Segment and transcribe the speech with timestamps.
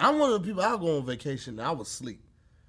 [0.00, 0.62] I'm one of the people.
[0.62, 1.58] I'll go on vacation.
[1.58, 2.20] and I would sleep.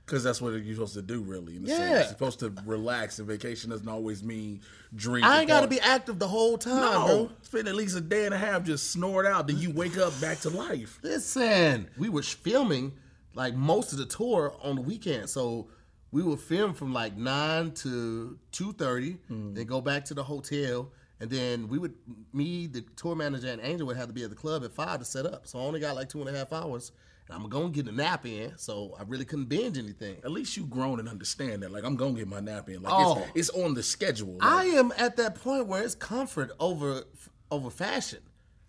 [0.05, 1.57] Because that's what you're supposed to do, really.
[1.57, 1.77] In a Yeah.
[1.77, 1.91] sense.
[1.91, 4.61] You're supposed to relax, and vacation doesn't always mean
[4.95, 5.23] drink.
[5.23, 7.31] I ain't got to be active the whole time, No, bro.
[7.43, 9.45] spend at least a day and a half just snore it out.
[9.45, 10.97] Then you wake up back to life.
[11.03, 12.93] Listen, we were filming
[13.35, 15.67] like most of the tour on the weekend, so
[16.11, 19.53] we would film from like nine to two thirty, mm.
[19.53, 21.93] then go back to the hotel, and then we would
[22.33, 24.97] me, the tour manager, and Angel would have to be at the club at five
[24.97, 25.45] to set up.
[25.45, 26.91] So I only got like two and a half hours,
[27.31, 30.17] I'm gonna get a nap in, so I really couldn't binge anything.
[30.23, 31.71] At least you grown and understand that.
[31.71, 32.81] Like I'm gonna get my nap in.
[32.81, 33.19] Like Oh.
[33.35, 34.37] it's, it's on the schedule.
[34.41, 37.03] I am at that point where it's comfort over
[37.51, 38.19] over fashion.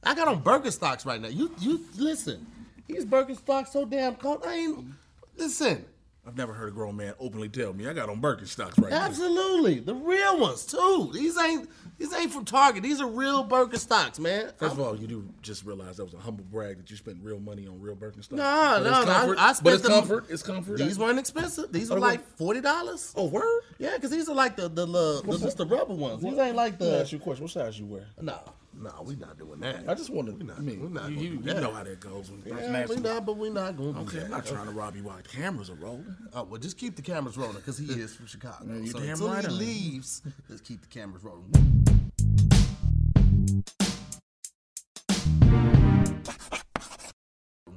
[0.02, 1.28] I got on Birkenstocks right now.
[1.28, 2.46] You you listen,
[2.86, 4.42] these Birkenstocks so damn cold.
[4.46, 4.84] I ain't
[5.36, 5.84] listen.
[6.26, 9.04] I've never heard a grown man openly tell me I got on Birkenstocks right now.
[9.06, 11.10] Absolutely, the real ones too.
[11.14, 12.82] These ain't these ain't from Target.
[12.82, 14.50] These are real Birkenstocks, man.
[14.58, 17.18] First of all, you do just realize that was a humble brag that you spent
[17.22, 18.32] real money on real Birkenstocks.
[18.32, 19.38] Nah, no, no, I- comfort.
[19.38, 20.26] I but spent it's them- comfort.
[20.28, 20.76] It's comfort.
[20.78, 21.72] These weren't expensive.
[21.72, 23.12] These were Oh, like forty dollars.
[23.16, 23.62] Oh, word.
[23.78, 26.22] Yeah, because these are like the the, the, the just the rubber ones.
[26.22, 27.44] These ain't like Let me the ask you a question.
[27.44, 28.06] What size you wear?
[28.20, 28.38] no
[28.80, 29.02] no.
[29.04, 29.88] We not doing that.
[29.88, 30.40] I just wanted.
[30.56, 31.62] I mean, we're not you, you, do you that.
[31.62, 34.24] know how that goes when Yeah, we not, but we not going to Okay.
[34.24, 36.16] I'm not trying to rob you while the cameras are rolling.
[36.32, 38.64] Oh, well, just keep the cameras rolling because he is from Chicago.
[38.72, 39.58] You so until right he am.
[39.58, 41.50] leaves, just keep the cameras rolling.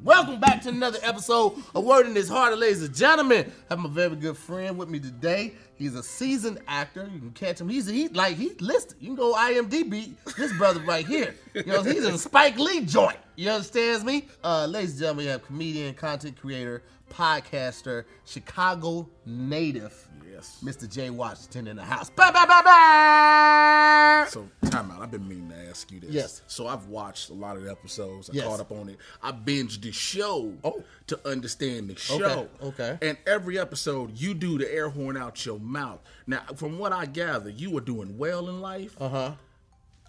[0.03, 3.49] Welcome back to another episode of Word in His Heart, ladies and gentlemen.
[3.69, 5.53] I have my very good friend with me today.
[5.75, 7.09] He's a seasoned actor.
[7.13, 7.69] You can catch him.
[7.69, 8.97] He's he like he's listed.
[8.99, 10.11] You can go IMDb.
[10.35, 11.35] This brother right here.
[11.53, 13.15] You know he's in Spike Lee joint.
[13.37, 14.27] You understands me?
[14.43, 16.83] Uh, ladies and gentlemen, we have comedian, content creator,
[17.13, 20.59] podcaster, Chicago native, Yes.
[20.63, 20.91] Mr.
[20.91, 22.09] Jay Washington in the house.
[22.09, 24.25] Ba ba ba ba.
[24.29, 25.01] So time out.
[25.03, 26.09] I've been meaning to ask you this.
[26.09, 26.41] Yes.
[26.47, 28.29] So I've watched a lot of the episodes.
[28.29, 28.47] I Yes.
[28.47, 28.97] caught up on it.
[29.21, 30.83] I binged the show Oh.
[31.07, 32.49] to understand the show.
[32.61, 32.97] okay.
[33.01, 35.99] And every episode, you do the air horn out your mouth.
[36.25, 38.95] Now, from what I gather, you were doing well in life.
[38.99, 39.31] Uh huh.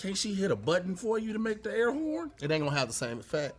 [0.01, 2.33] Can't she hit a button for you to make the air horn?
[2.41, 3.55] it ain't gonna have the same effect.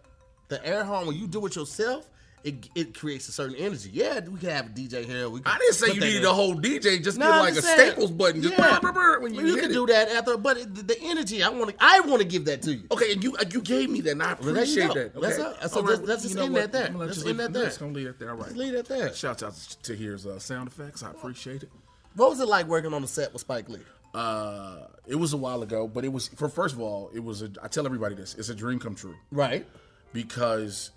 [0.47, 2.09] The air horn, when you do it yourself,
[2.45, 3.89] it, it creates a certain energy.
[3.91, 5.27] Yeah, we can have a DJ here.
[5.27, 6.25] We can I didn't say you needed in.
[6.25, 7.03] a whole DJ.
[7.03, 7.91] Just No, get like a saying.
[7.91, 8.41] Staples button.
[8.43, 8.79] Just Yeah.
[8.79, 9.73] brr, brr, brr, when you, You can it.
[9.73, 12.45] do that after, but it, the, the energy I want to, I want to give
[12.45, 12.83] that to you.
[12.91, 14.93] Okay, and you uh, you gave me that, and I Well, there you appreciate go.
[14.93, 15.15] that.
[15.19, 15.57] Let's, Okay.
[15.61, 16.89] uh, so let's- right, let's just you end that there.
[16.95, 17.63] Let's just end that there.
[17.63, 18.29] Let's gonna leave it there.
[18.31, 18.55] All right.
[18.55, 19.13] Leave it there.
[19.13, 19.53] Shouts out
[19.83, 21.01] Tahir's uh, sound effects.
[21.03, 21.71] I appreciate it.
[22.15, 23.79] What was it like working on the set with Spike Lee?
[24.13, 27.41] Uh, it was a while ago, but it was for first of all, it was.
[27.41, 29.65] A, I tell everybody this: it's a dream come true Right.
[30.13, 30.91] because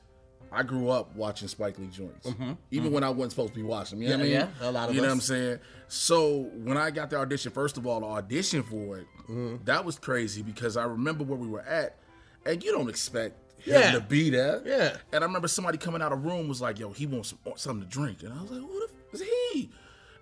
[0.51, 2.29] I grew up watching Spike Lee joints,
[2.71, 3.99] even when I wasn't supposed to be watching.
[4.01, 4.33] them, You know Mm-hmm.
[4.33, 4.55] Yeah, what I mean?
[4.63, 5.11] yeah, a lot of You know us.
[5.11, 5.59] what I'm saying?
[5.89, 9.65] So when I got the audition, first of all, the audition for it, Mm-hmm.
[9.65, 11.99] that was crazy because I remember where we were at,
[12.47, 13.93] and you don't expect him Yeah.
[13.93, 14.63] to be there.
[14.65, 14.97] Yeah.
[15.13, 17.39] And I remember somebody coming out of the room was like, "Yo, he wants some,
[17.57, 19.23] something to drink," and I was like, "Who the f- is
[19.53, 19.71] he?"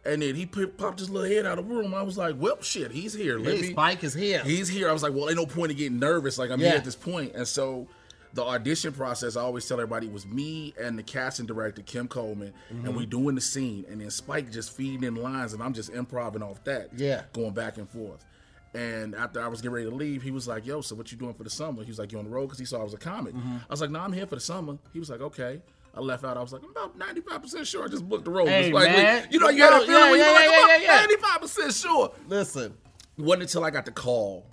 [0.05, 1.95] And then he popped his little head out of the room.
[1.95, 3.39] I was like, "Well, shit, he's here.
[3.39, 4.43] Let Hey, me." Spike is here.
[4.45, 4.89] He's here.
[4.89, 6.39] I was like, well, ain't no point in getting nervous.
[6.39, 6.69] Like I'm Yeah.
[6.71, 7.35] here at this point.
[7.35, 7.87] And so
[8.35, 12.53] the audition process, I always tell everybody, was me and the casting director, Kim Coleman,
[12.73, 12.87] Mm-hmm.
[12.87, 13.85] and we doing the scene.
[13.89, 16.91] And then Spike just feeding in lines, and I'm just improvising off that.
[16.97, 17.23] Yeah.
[17.33, 18.25] Going back and forth.
[18.75, 21.17] And after I was getting ready to leave, he was like, yo, so what you
[21.17, 21.83] doing for the summer?
[21.83, 22.47] He was like, you on the road?
[22.47, 23.35] Because he saw I was a comic.
[23.35, 23.57] Mm-hmm.
[23.57, 24.77] I was like, no, I'm here for the summer.
[24.93, 25.63] He was like, okay.
[25.95, 26.37] I left out.
[26.37, 28.47] I was like, I'm about 95% sure I just booked the role.
[28.47, 29.29] Hey, like, man.
[29.31, 31.15] You know, you had a feeling yeah, when you yeah, were like, yeah, I'm yeah,
[31.15, 31.67] about yeah.
[31.69, 32.75] 95% sure Listen.
[33.17, 34.45] it wasn't until I got the call,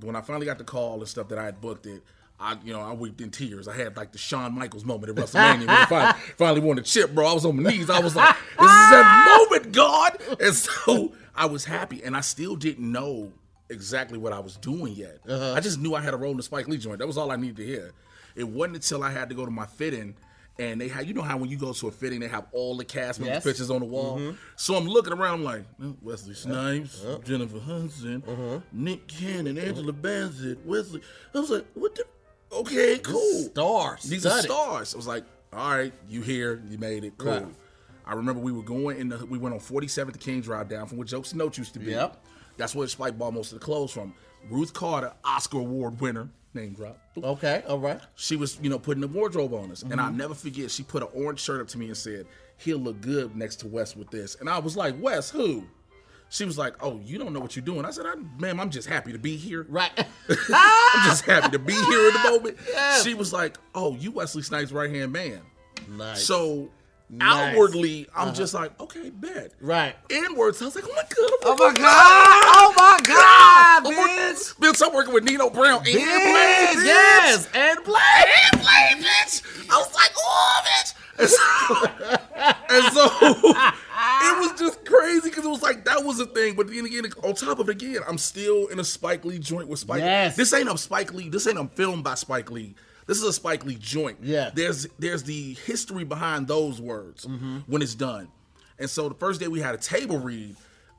[0.00, 2.02] when I finally got the call and stuff that I had booked it.
[2.40, 3.68] I, you know, I wept in tears.
[3.68, 6.82] I had like the Shawn Michaels moment at WrestleMania when he finally, finally won the
[6.82, 7.26] chip, bro.
[7.26, 7.90] I was on my knees.
[7.90, 12.20] I was like, "This is that moment, God!" And so I was happy, and I
[12.22, 13.32] still didn't know
[13.68, 15.18] exactly what I was doing yet.
[15.28, 15.52] Uh-huh.
[15.54, 16.98] I just knew I had a role in the Spike Lee joint.
[16.98, 17.92] That was all I needed to hear.
[18.34, 20.14] It wasn't until I had to go to my fitting.
[20.58, 22.76] And they had, you know how when you go to a fitting, they have all
[22.76, 23.44] the cast members' Yes.
[23.44, 24.18] pictures on the wall.
[24.18, 24.36] Mm-hmm.
[24.56, 28.60] So I'm looking around, I'm like "Oh, Wesley Snipes, Jennifer Hudson, uh-huh.
[28.70, 31.00] Nick Cannon, Angela Bassett, Wesley.
[31.34, 32.04] I was like, what the?
[32.52, 33.44] Okay, cool.
[33.44, 34.02] Stars.
[34.02, 34.50] These Studded.
[34.50, 34.94] are stars.
[34.94, 37.32] I was like, all right, you here, you made it, cool.
[37.32, 37.46] Right.
[38.06, 40.98] I remember we were going in the, we went on 47th King Drive down from
[40.98, 41.92] where Jokes and Notes used to be.
[41.92, 42.24] Yep.
[42.56, 44.14] That's where Spike bought most of the clothes from.
[44.48, 46.98] Ruth Carter, Oscar Award winner, name drop.
[47.16, 47.62] Okay.
[47.68, 48.00] All right.
[48.16, 49.82] She was, you know, putting the wardrobe on us.
[49.82, 49.92] Mm-hmm.
[49.92, 52.26] And I'll never forget, she put an orange shirt up to me and said,
[52.56, 54.36] he'll look good next to Wes with this.
[54.40, 55.64] And I was like, Wes, who?
[56.32, 57.84] She was like, oh, you don't know what you're doing.
[57.84, 59.66] I said, I, ma'am, I'm just happy to be here.
[59.68, 59.90] Right.
[60.28, 62.56] I'm just happy to be here in the moment.
[62.68, 63.02] Yes.
[63.02, 65.40] She was like, "Oh, you Wesley Snipes' right hand man."
[65.88, 66.24] nice.
[66.24, 66.70] So
[67.12, 67.52] Nice.
[67.54, 68.36] outwardly, I'm uh-huh.
[68.36, 69.96] just like, "Okay, bet." right.
[70.08, 72.54] Inwards, I was like, "Oh my god!" Oh my oh god!
[72.54, 74.54] Oh my god, oh I'm working, bitch!
[74.78, 76.84] bitch, I'm working with Nino Brown and Blade, Bitch, bitch.
[76.84, 78.00] yes, and play.
[78.52, 79.42] and Blade, bitch.
[79.68, 81.44] I was like, "Oh, bitch." And so,
[82.70, 83.52] and so
[84.20, 86.54] it was just crazy because it was like that was a thing.
[86.54, 89.68] But then again, on top of it again, I'm still in a Spike Lee joint
[89.68, 90.00] with Spike.
[90.00, 90.36] Yes.
[90.36, 91.28] This ain't a Spike Lee.
[91.28, 92.74] This ain't a film by Spike Lee.
[93.06, 94.18] This is a Spike Lee joint.
[94.22, 94.50] Yeah.
[94.54, 97.58] There's there's the history behind those words mm-hmm.
[97.66, 98.28] when it's done.
[98.78, 100.56] And so the first day we had a table read,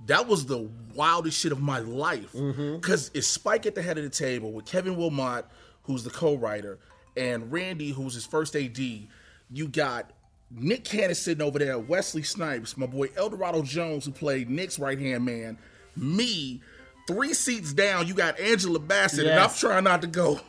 [0.07, 2.31] that was the wildest shit of my life.
[2.33, 2.75] Mm-hmm.
[2.75, 5.45] Because it's Spike at the head of the table with Kevin Willmott,
[5.83, 6.79] who's the co-writer,
[7.17, 8.77] and Randy, who's his first AD.
[8.77, 10.11] You got
[10.53, 14.99] Nick Cannon sitting over there, Wesley Snipes, my boy Eldorado Jones, who played Nick's right
[14.99, 15.57] hand man,
[15.95, 16.61] me.
[17.07, 20.39] Three seats down, you got Angela Bassett, and I'm trying not to go.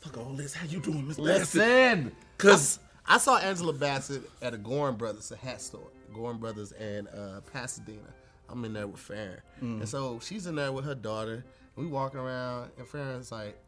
[0.00, 0.54] Fuck all this.
[0.54, 1.24] How you doing, Miss Bassett?
[1.60, 6.38] Listen, 'Cause- I, I saw Angela Bassett at a Goorin Brothers, a hat store, Goorin
[6.38, 7.98] Brothers and uh, Pasadena.
[8.48, 9.80] I'm in there with Farron, Mm.
[9.80, 11.44] and so she's in there with her daughter.
[11.74, 13.58] We walking around, and Farron's like,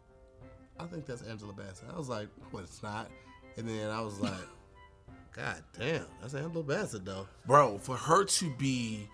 [0.78, 3.10] "I think that's Angela Bassett." I was like, "Well, it's not."
[3.56, 4.32] And then I was like,
[5.34, 9.08] "God damn, that's Angela Bassett though." Bro, for her to be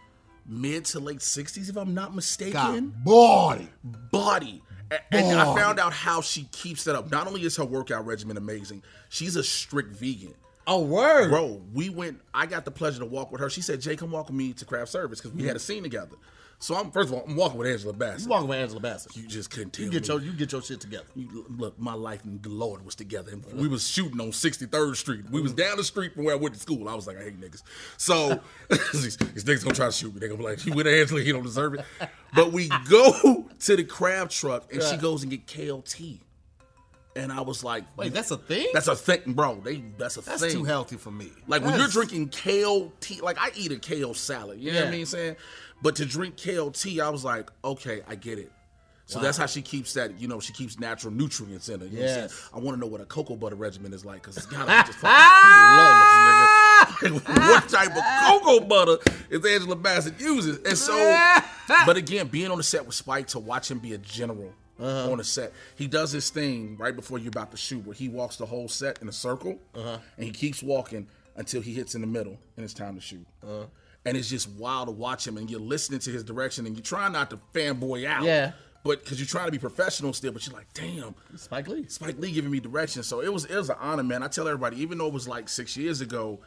[0.47, 2.53] mid to late 60s, if I'm not mistaken,
[2.93, 3.69] God, body.
[3.83, 4.63] body.
[4.91, 7.11] A- And, I found out how she keeps that up.
[7.11, 10.35] Not only is her workout regimen amazing, she's a strict vegan.
[10.67, 11.29] Oh, word.
[11.31, 13.51] Bro, we went, I got the pleasure to walk with her.
[13.51, 15.83] She said, Jay, come walk with me to craft service because we had a scene
[15.83, 16.17] together.
[16.65, 18.23] So I'm, first of all, I'm walking with Angela Bassett.
[18.23, 19.15] You walking with Angela Bassett.
[19.15, 20.15] You just couldn't tell You get me.
[20.15, 21.05] your you get your shit together.
[21.15, 23.33] You- look, my life and the Lord was together.
[23.33, 25.31] And we was shooting on 63rd Street.
[25.31, 25.61] We was mm-hmm.
[25.61, 26.89] down the street from where I went to school.
[26.89, 27.63] I was like, I hate niggas.
[27.99, 28.41] So
[28.95, 30.21] these, these niggas gonna try to shoot me.
[30.21, 31.85] They gonna be like, you with Angela, he don't deserve it.
[32.35, 36.23] But we go to the crab truck and she goes and get kale tea.
[37.17, 38.67] And I was like, Wait, that's a thing.
[38.73, 39.61] that's a thing, bro.
[39.63, 40.33] They that's a thing.
[40.33, 40.53] that's thing.
[40.53, 41.31] too healthy for me.
[41.47, 44.89] Like when you're drinking kale tea, like I eat a kale salad, you know what
[44.89, 44.97] I Yeah.
[44.97, 45.37] mean saying?
[45.83, 48.51] But to drink kale tea, I was like, okay, I get it.
[49.07, 51.87] So that's how she keeps that, you know, she keeps natural nutrients in her.
[51.87, 52.49] You know what I'm Yes.
[52.55, 54.73] I want to know what a cocoa butter regimen is like because it's gotta be
[54.87, 55.15] just fucking
[55.79, 57.39] flawless, nigga.
[57.51, 58.03] what type of
[58.43, 58.97] cocoa butter
[59.31, 60.59] is Angela Bassett uses?
[60.67, 60.95] And so,
[61.87, 65.13] but again, being on the set with Spike to watch him be a general Uh-huh.
[65.13, 68.09] on the set, he does this thing right before you're about to shoot where he
[68.09, 69.99] walks the whole set in a circle Uh-huh.
[70.17, 71.07] and he keeps walking
[71.37, 73.25] until he hits in the middle and it's time to shoot.
[73.43, 73.67] Uh-huh.
[74.05, 76.83] And it's just wild to watch him and you're listening to his direction and you're
[76.83, 78.25] trying not to fanboy out.
[78.25, 78.53] Yeah.
[78.83, 81.87] But because you're trying to be professional still, but you're like, damn, Spike Lee.
[81.89, 83.03] Spike Lee giving me direction.
[83.03, 84.23] So it was it was an honor, man.
[84.23, 86.39] I tell everybody, even though it was like six years ago,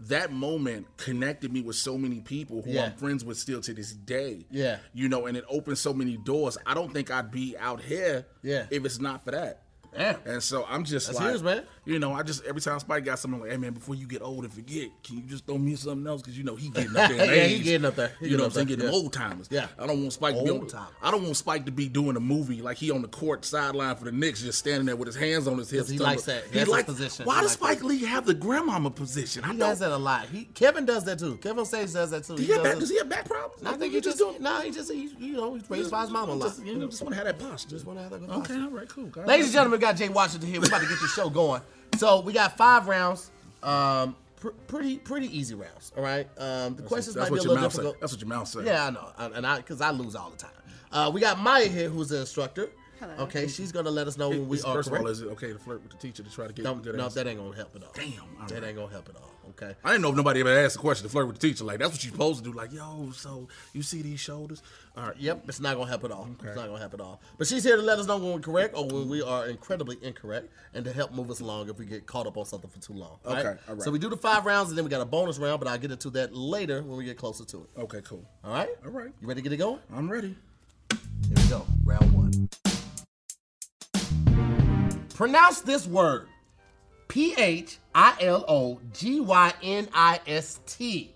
[0.00, 2.86] that moment connected me with so many people who Yeah.
[2.86, 4.46] I'm friends with still to this day.
[4.50, 4.78] Yeah.
[4.92, 6.58] You know, and it opened so many doors.
[6.66, 8.66] I don't think I'd be out here Yeah.
[8.70, 9.62] if it's not for that.
[9.94, 10.16] Yeah.
[10.24, 11.64] And so I'm just That's like, man.
[11.84, 14.06] you know, I just every time Spike got something I'm like, hey man, before you
[14.06, 16.22] get old and forget, can you just throw me something else?
[16.22, 17.34] Because you know he getting up there.
[17.34, 18.12] Yeah, he getting up there.
[18.20, 18.92] He you know, what I'm saying getting yeah.
[18.92, 19.48] old timers.
[19.50, 19.68] Yeah.
[19.78, 20.60] I don't want Spike to be on.
[20.60, 20.74] Old.
[21.02, 23.96] I don't want Spike to be doing a movie like he on the court sideline
[23.96, 25.90] for the Knicks, just standing there with his hands on his hips.
[25.90, 26.44] he likes that.
[26.44, 27.26] He That's his like position.
[27.26, 29.44] Why He does Spike Lee have the grandmama position?
[29.44, 30.26] I He does that a lot.
[30.28, 31.36] He Kevin does that too.
[31.36, 32.36] Kevin Sage does that too.
[32.36, 33.62] Does he, have back, does he have back problems?
[33.66, 34.42] I think he just doing.
[34.42, 36.48] Nah, he just you know he's raised by his mama a lot.
[36.48, 37.70] Just, you just want to have that posture.
[37.70, 39.10] Just wanna have that Okay, all right, cool.
[39.26, 40.60] Ladies and gentlemen, got Jay Washington here.
[40.60, 41.60] We're about to get the show going.
[41.98, 43.30] So we got five rounds.
[43.62, 45.92] Um, pr- pretty pretty easy rounds.
[45.96, 46.26] All right.
[46.38, 46.88] Um, the you.
[46.88, 47.94] questions That's might be a little difficult.
[47.94, 48.00] said.
[48.00, 48.64] That's what your mouth said.
[48.64, 50.50] Yeah, I know, and I because I lose all the time.
[50.90, 52.70] Uh, we got Maya here, who's the instructor.
[53.02, 53.24] Hello.
[53.24, 55.26] Okay, she's gonna let us know when we Is- are First of all, is it
[55.30, 57.14] okay to flirt with the teacher to try to get no, good no, answers?
[57.14, 57.90] that ain't gonna help at all.
[57.94, 58.62] Damn, all that right.
[58.62, 59.28] ain't gonna help at all.
[59.50, 59.74] Okay.
[59.84, 61.64] I didn't know if nobody ever asked a question to flirt with the teacher.
[61.64, 62.56] Like that's what you're supposed to do.
[62.56, 64.62] Like, yo, so you see these shoulders?
[64.96, 65.16] All right.
[65.18, 66.28] Yep, it's not gonna help at all.
[66.44, 67.20] It's not gonna help at all.
[67.38, 69.98] But she's here to let us know when we're correct or when we are incredibly
[70.00, 72.78] incorrect, and to help move us along if we get caught up on something for
[72.80, 73.18] too long.
[73.26, 73.44] all right?
[73.46, 73.82] Okay, all right.
[73.82, 75.76] So we do the five rounds, and then we got a bonus round, but I'll
[75.76, 77.80] get into that later when we get closer to it.
[77.80, 78.24] Okay, cool.
[78.44, 78.68] All right.
[78.84, 79.10] All right.
[79.20, 79.80] You ready to get it going?
[79.92, 80.36] I'm ready.
[80.90, 81.66] Here we go.
[81.84, 82.48] Round one.
[85.22, 86.26] Pronounce this word.
[87.06, 91.14] P H I L O G Y N I S T.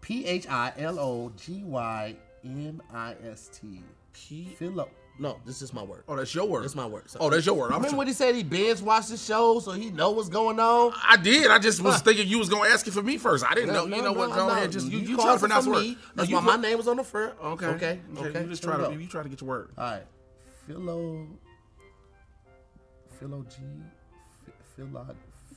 [0.00, 2.14] P H I L O G Y
[2.44, 3.82] N I S T.
[4.12, 4.54] P.
[4.56, 4.88] Philo.
[5.18, 6.04] No, this is my word.
[6.06, 6.62] Oh, that's your word.
[6.62, 7.10] That's my word.
[7.10, 7.72] So- Oh, that's your word.
[7.72, 10.28] I'm Remember tr- when he said he binge watched the show so he know what's
[10.28, 10.92] going on?
[11.04, 11.50] I did.
[11.50, 13.44] I just was thinking you was gonna ask it for me first.
[13.44, 13.86] I didn't know.
[13.86, 14.30] You know what?
[14.30, 14.50] Go no.
[14.50, 14.70] ahead.
[14.70, 15.84] Just you, you, try called to pronounce the word.
[15.84, 17.34] No, That's you why my name was on the front.
[17.42, 17.66] Okay.
[17.66, 18.00] Okay.
[18.18, 18.40] Okay.
[18.42, 19.70] You just try to you try to get your word.
[19.76, 20.04] All right.
[20.68, 21.26] Philo.
[23.20, 23.56] Philo G.
[24.76, 25.06] Philo.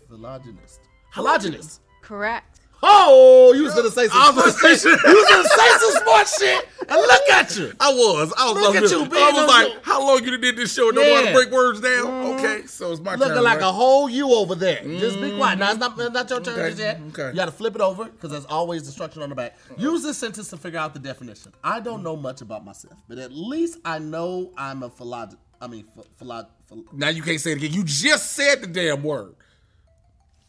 [0.10, 0.80] Philogynist.
[1.14, 1.82] Philogynist.
[2.02, 2.60] Correct.
[2.86, 4.84] Oh, you was gonna say some I was smart shit.
[5.06, 7.72] You was gonna say some smart shit, and look at you.
[7.80, 8.34] I was.
[8.38, 8.62] I was.
[8.62, 10.92] Look I at was, you, I was like, your- how long you did this show
[10.92, 11.28] don't know how Yeah.
[11.28, 12.06] to break words down?
[12.08, 12.46] Mm-hmm.
[12.46, 13.36] Okay, so it's my Looking turn.
[13.38, 13.70] Looking like right?
[13.70, 14.84] a whole you over there.
[14.84, 15.60] Just be quiet.
[15.60, 17.00] Now it's not, it's not your turn Okay, just yet.
[17.12, 17.30] okay.
[17.30, 19.56] You got to flip it over because there's always instruction on the back.
[19.78, 21.54] Use this sentence to figure out the definition.
[21.64, 25.38] I don't know much about myself, but at least I know I'm a philog.
[25.64, 26.48] I mean, ph- philog.
[26.68, 27.72] phil- Now you can't say it again.
[27.74, 29.36] You just said the damn word.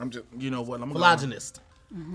[0.01, 0.75] I'm just, you know what?
[0.83, 1.61] I'm gonna Philogynist.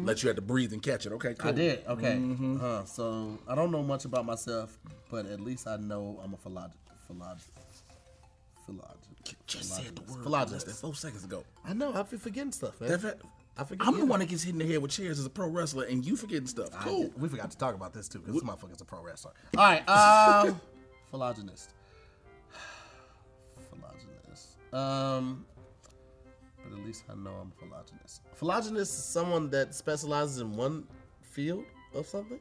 [0.03, 1.13] let you have to breathe and catch it.
[1.13, 1.49] Okay, cool.
[1.49, 1.83] I did.
[1.87, 2.21] Okay.
[2.61, 4.77] Uh, so I don't know much about myself,
[5.09, 6.71] but at least I know I'm a phylog
[7.09, 7.37] phylog
[8.67, 8.95] phylog.
[9.47, 10.67] Just said the word Philogynist.
[10.67, 11.43] less than four seconds ago.
[11.65, 11.93] I know.
[11.93, 12.89] I be forgetting stuff, man.
[12.99, 13.19] That
[13.57, 13.87] I forget.
[13.87, 14.05] I'm the yeah.
[14.05, 16.15] one that gets hit in the head with chairs as a pro wrestler, and you
[16.17, 16.71] forgetting stuff.
[16.81, 17.03] Cool.
[17.03, 19.31] did- we forgot to talk about this too, because this motherfucker's a pro wrestler.
[19.57, 19.87] All right.
[19.87, 20.59] Um,
[21.11, 21.69] philogynist.
[24.71, 24.73] Philogynist.
[24.73, 25.45] Um,
[26.63, 28.21] but at least I know I'm a philogynist.
[28.35, 30.85] Philogynist is someone that specializes in one
[31.21, 31.63] field
[31.95, 32.39] of something.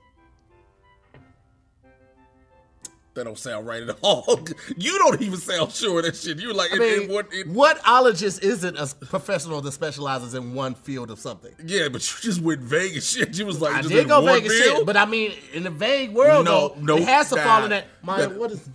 [3.14, 4.40] That don't sound right at all.
[4.76, 6.38] you don't even sound sure of that shit.
[6.38, 10.34] You're like, I it, mean, it, what, it, what ologist isn't a professional that specializes
[10.34, 11.52] in one field of something?
[11.64, 13.36] yeah, but you just went vague as shit.
[13.36, 14.76] You was like, I just did go one Vegas field?
[14.78, 17.64] shit, but I mean, in the vague world, No, though, no, it has to fall
[17.64, 17.86] in that.
[18.02, 18.68] My That- what is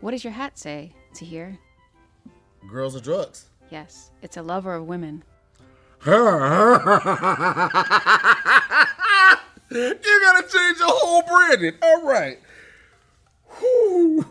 [0.00, 0.92] What does your hat say?
[1.16, 1.56] To hear?
[2.68, 3.46] Girls or drugs?
[3.70, 5.22] Yes, it's a lover of women.
[6.06, 7.00] you gotta
[10.48, 11.74] change your whole branding.
[11.82, 12.38] All right.
[13.58, 14.24] Whew.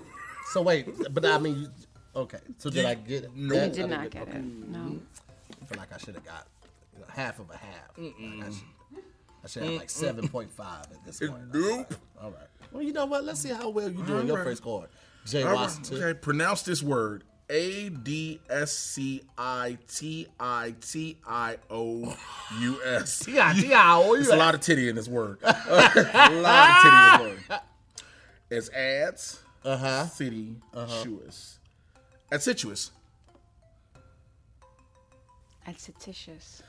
[0.52, 1.70] So wait, but I mean,
[2.16, 2.40] okay.
[2.58, 3.36] So did I get it?
[3.36, 3.56] No.
[3.56, 4.44] You I did didn't not get it.
[4.44, 5.00] No.
[5.62, 6.48] I feel like I should have got
[6.94, 7.98] you know, half of a half.
[7.98, 8.64] Like I should,
[9.44, 11.34] I should have like seven point five at this point.
[11.54, 11.94] Nope.
[12.22, 12.48] All right.
[12.72, 13.24] Well, you know what?
[13.24, 14.50] Let's see how well you do in your All right.
[14.50, 14.90] first card,
[15.26, 16.04] Jay All right, Washington.
[16.04, 17.24] Okay, pronounce this word.
[17.54, 22.16] A D S C I T I T I O
[22.62, 23.28] U S.
[23.32, 24.02] Yeah, yeah.
[24.16, 25.38] It's a lot of titty in this word.
[25.44, 27.60] a lot of titty in this word.
[28.54, 30.08] It's ads, Uh-huh.
[30.08, 30.56] city,
[31.04, 31.58] shoes.
[32.32, 32.90] Adsituous.
[35.66, 36.62] Adventitious.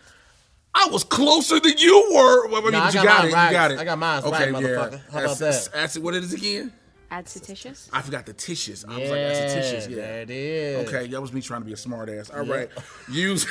[0.74, 2.46] I was closer than you were.
[2.48, 3.46] Well, I mean, Nah, I you got got mine it.
[3.46, 3.78] You got it.
[3.80, 5.00] I got mine right, motherfucker.
[5.10, 5.68] How about that?
[5.72, 6.72] that's- what it is again?
[7.12, 7.90] Adventitious?
[7.92, 8.84] I forgot the tissues.
[8.88, 9.88] I Yeah, was like, that's.
[9.88, 9.96] Yeah.
[9.96, 10.88] there it is.
[10.88, 12.30] Okay, that was me trying to be a smart ass.
[12.30, 12.70] All right,
[13.12, 13.46] use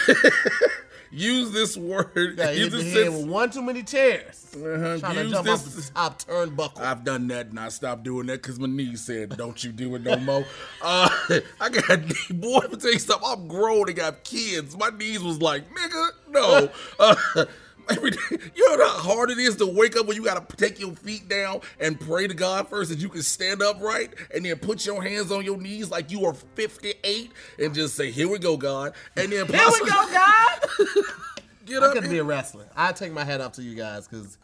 [1.12, 2.36] use this word.
[2.38, 4.48] Yeah, use the this head sense- with one too many chairs.
[4.56, 6.80] Uh-huh, Trying to use jump this- off the top turnbuckle.
[6.82, 9.94] I've done that and I stopped doing that because my knees said, "Don't you do
[9.96, 10.46] it no more."
[10.84, 11.10] Uh,
[11.60, 12.00] I got
[12.32, 12.58] boy.
[12.58, 13.28] Let me tell you something.
[13.30, 14.76] I'm grown and got kids.
[14.76, 17.46] My knees was like, "Nigga, no." Uh,
[17.90, 18.18] every day,
[18.56, 20.94] you know how hard it is to wake up when you got to take your
[20.94, 24.86] feet down and pray to God first that you can stand upright and then put
[24.86, 28.58] your hands on your knees like you are 58 and just say, "Here we go,
[28.58, 30.60] God." And then Here we go, God.
[31.66, 31.94] get I up.
[31.94, 32.68] couldn't be a wrestler.
[32.76, 34.38] I take my hat off to you guys because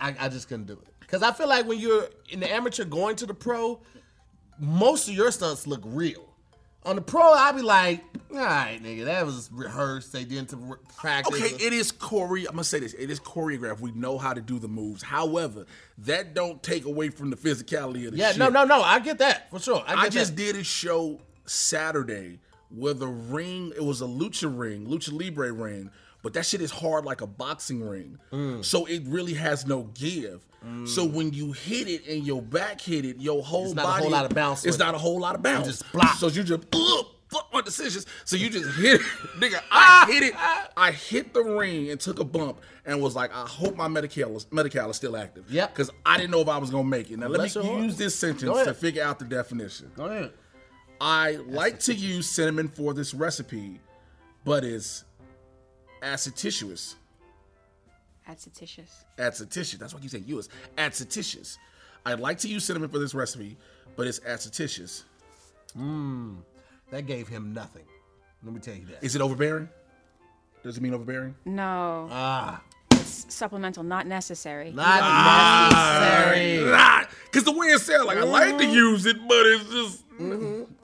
[0.00, 0.88] I, I just couldn't do it.
[1.00, 3.80] Because I feel like when you're in the amateur going to the pro,
[4.58, 6.27] most of your stunts look real.
[6.84, 10.12] On the pro, I'd be like, all right, nigga, that was rehearsed.
[10.12, 11.34] They did to re- practice.
[11.34, 12.36] Okay, it is chore.
[12.36, 12.92] I'm gonna say this.
[12.94, 13.80] It is choreographed.
[13.80, 15.02] We know how to do the moves.
[15.02, 15.66] However,
[15.98, 18.38] that don't take away from the physicality of the yeah, shit.
[18.38, 18.82] no, no, no.
[18.82, 19.82] I get that for sure.
[19.86, 20.42] I, get I just that.
[20.42, 22.38] did a show Saturday
[22.70, 23.72] where the ring.
[23.74, 25.90] It was a lucha ring, lucha libre ring,
[26.22, 28.18] but that shit is hard like a boxing ring.
[28.32, 28.64] Mm.
[28.64, 30.46] So it really has no give.
[30.84, 33.78] So when you hit it and your back hit it, your whole body.
[33.80, 35.66] It's not a whole lot of bounce It's not a whole lot of bounce.
[35.66, 36.16] You just block.
[36.16, 38.06] So you just ugh, fuck my decisions.
[38.24, 39.00] So you just hit it,
[39.38, 39.62] nigga.
[39.70, 40.34] I hit it.
[40.76, 44.36] I hit the ring and took a bump and was like, I hope my medical
[44.36, 45.50] is, medical is still active.
[45.50, 45.74] Yep.
[45.74, 47.18] Because I didn't know if I was gonna make it.
[47.18, 49.90] Now let Bless me use this sentence to figure out the definition.
[49.96, 50.32] Go ahead.
[51.00, 53.80] I like to use cinnamon for this recipe,
[54.44, 55.04] but it's
[58.28, 59.04] acetitious.
[59.18, 59.18] Adventitious.
[59.18, 59.78] Acetitious.
[59.80, 60.48] That's why I keep saying use.
[60.76, 61.58] Acetitious.
[62.06, 63.56] I'd like to use cinnamon for this recipe,
[63.96, 65.04] but it's acetitious.
[65.76, 66.36] Mmm.
[66.90, 67.84] That gave him nothing.
[68.44, 69.02] Let me tell you that.
[69.04, 69.68] Is it overbearing?
[70.62, 71.34] Does it mean overbearing?
[71.44, 72.08] No.
[72.10, 74.72] Ah, It's supplemental, not necessary.
[74.72, 75.00] not
[75.72, 76.64] necessary.
[76.70, 80.04] Not because the way it sounds like I like to use it, but it's just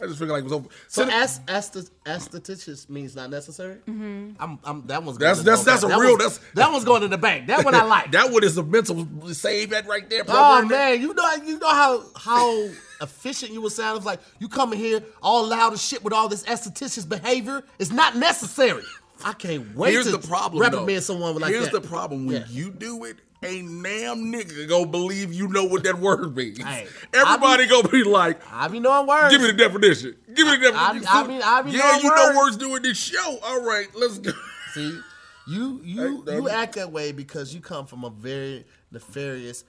[0.02, 0.68] I just feel like it was over.
[0.88, 3.76] So Cinnamon- as aesthet- aestheticious means not necessary.
[3.88, 4.32] Mm-hmm.
[4.40, 5.84] I'm, I'm, that one's That's- going in the that's- that's bank.
[5.84, 7.46] a That real- one's- that's- that one's going in the bank.
[7.46, 8.12] That one I like.
[8.12, 10.22] that one is a mental save that right there.
[10.22, 10.68] oh program.
[10.68, 12.68] man, you know you know how how
[13.00, 13.96] efficient you would sound.
[13.98, 17.62] It's like you come in here all loud as shit with all this estheticious behavior.
[17.78, 18.82] It's not necessary.
[19.24, 20.60] I can't wait Here's to the problem.
[20.60, 21.00] reprimand though.
[21.00, 21.50] someone like that.
[21.50, 21.82] Here's that.
[21.82, 22.46] the problem when Yeah.
[22.48, 23.16] you do it.
[23.44, 26.58] Ain't damn nigga gonna believe you know what that word means.
[26.62, 29.32] Hey, Everybody gonna be like, I be knowing words.
[29.32, 30.16] give me the definition.
[30.32, 31.08] Give me the I- definition.
[31.12, 32.36] I mean- I be yeah, you know words.
[32.38, 33.38] words doing this show.
[33.42, 34.32] All right, let's go.
[34.72, 34.98] See,
[35.46, 39.64] you you Hey, you act that way because you come from a very nefarious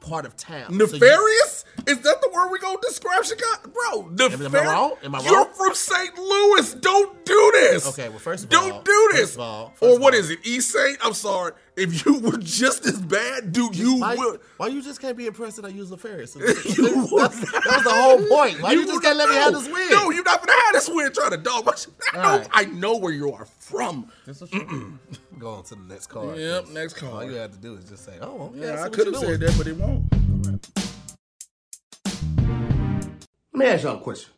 [0.00, 0.66] part of town.
[0.68, 1.64] So you- Nefarious?
[1.86, 4.08] Is that the word we gonna describe Chicago, bro?
[4.10, 4.92] The Am I wrong?
[5.04, 6.16] Am I You're from St.
[6.18, 6.74] Louis.
[6.74, 7.86] Don't do this.
[7.88, 8.60] Okay, well, first of all.
[8.62, 9.34] don't all- do first this.
[9.34, 10.40] of all- first or what all- is it?
[10.44, 10.98] East Saint.
[11.04, 11.52] I'm sorry.
[11.76, 14.40] If you were just as bad, dude, you Why, would.
[14.56, 16.34] why you just can't be impressed that I use Nefarious?
[16.36, 16.42] You
[17.18, 18.62] that's, that was the whole point.
[18.62, 19.88] Why you, just would- can't let me have this win?
[19.90, 21.12] No, you're not gonna have this win.
[21.12, 21.68] Trying to dog.
[21.68, 22.48] I know, Alright.
[22.52, 24.10] I know where you are from.
[25.36, 25.48] This is true.
[25.48, 26.38] Go on to the next card.
[26.38, 27.14] Yep, next call.
[27.14, 29.40] All you have to do is just say, "Oh, okay." Yeah, I could have said
[29.40, 30.04] that, but it won't.
[33.52, 34.32] Let me ask y'all a question.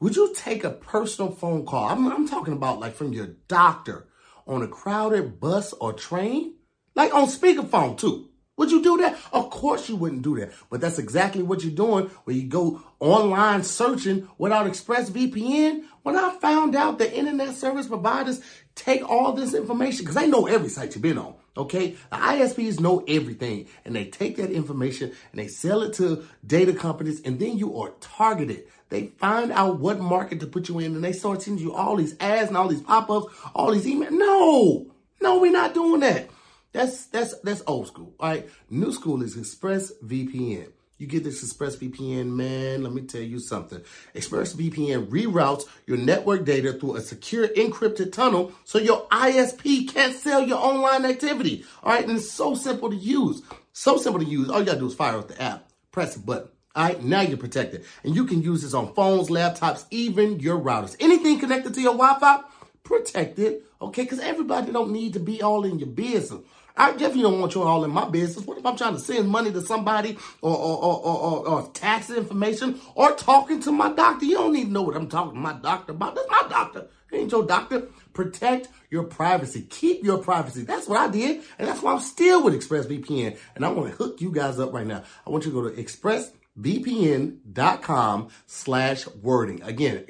[0.00, 1.88] Would you take a personal phone call?
[1.88, 4.08] I'm, I'm talking about like from your doctor
[4.46, 6.54] on a crowded bus or train,
[6.94, 8.28] like on speakerphone too.
[8.56, 9.18] Would you do that?
[9.32, 10.52] Of course you wouldn't do that.
[10.70, 15.84] But that's exactly what you're doing when you go online searching without ExpressVPN.
[16.02, 18.40] When I found out the internet service providers
[18.74, 21.34] take all this information, because they know every site you've been on.
[21.56, 26.24] Okay, the ISPs know everything, and they take that information and they sell it to
[26.44, 28.64] data companies, and then you are targeted.
[28.88, 31.94] They find out what market to put you in, and they start sending you all
[31.94, 34.10] these ads and all these pop-ups, all these emails.
[34.10, 34.86] No,
[35.20, 36.28] no, we're not doing that.
[36.74, 38.14] That's that's that's old school.
[38.18, 40.72] All right, new school is ExpressVPN.
[40.98, 42.82] You get this ExpressVPN, man.
[42.82, 43.80] Let me tell you something.
[44.16, 50.42] ExpressVPN reroutes your network data through a secure encrypted tunnel so your ISP can't sell
[50.42, 51.64] your online activity.
[51.84, 53.42] All right, and it's so simple to use.
[53.72, 54.50] So simple to use.
[54.50, 56.48] All you gotta do is fire up the app, press a button.
[56.74, 57.84] All right, now you're protected.
[58.02, 60.96] And you can use this on phones, laptops, even your routers.
[60.98, 62.42] Anything connected to your Wi-Fi,
[62.82, 63.62] protected.
[63.84, 66.40] Okay, because everybody don't need to be all in your business.
[66.76, 68.44] I definitely don't want you all in my business.
[68.44, 72.10] What if I'm trying to send money to somebody or or, or, or, or, tax
[72.10, 74.26] information or talking to my doctor?
[74.26, 76.16] You don't need to know what I'm talking to my doctor about.
[76.16, 76.88] That's my doctor.
[77.12, 77.82] Ain't your doctor.
[78.12, 79.62] Protect your privacy.
[79.70, 80.62] Keep your privacy.
[80.62, 81.44] That's what I did.
[81.58, 83.38] And that's why I'm still with ExpressVPN.
[83.54, 85.04] And I want to hook you guys up right now.
[85.26, 89.62] I want you to go to expressvpn.com slash wording.
[89.62, 90.04] Again,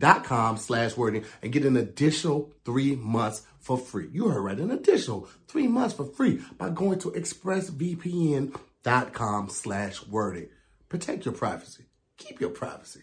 [0.00, 4.08] expressvpn.com slash wording and get an additional three months for free.
[4.12, 10.48] You heard right, an additional three months for free by going to expressvpn.com slash wording.
[10.88, 11.84] Protect your privacy.
[12.16, 13.02] Keep your privacy.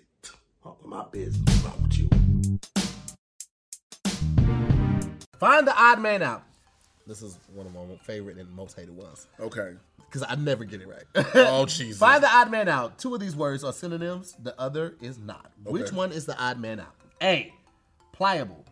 [0.64, 1.64] All of my business.
[1.64, 2.10] Wrong with you?
[5.40, 6.47] Find the odd man out.
[7.08, 9.74] This is one of my favorite and most hated ones Okay.
[10.06, 11.26] because I never get it right.
[11.36, 11.98] Oh Jesus.
[11.98, 12.98] Find the odd man out.
[13.00, 14.36] Two of these words are synonyms.
[14.44, 15.52] The other is not.
[15.64, 16.94] Which one is the odd man out?
[17.24, 17.54] A.
[18.12, 18.66] Pliable.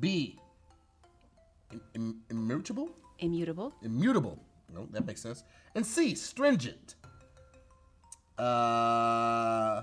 [0.00, 0.38] B.
[1.72, 2.88] Im- im- immutable.
[3.18, 3.74] Immutable.
[3.82, 4.38] Immutable.
[4.74, 5.44] No, that makes sense.
[5.74, 6.14] And C.
[6.14, 6.94] Stringent.
[8.38, 9.82] Uh,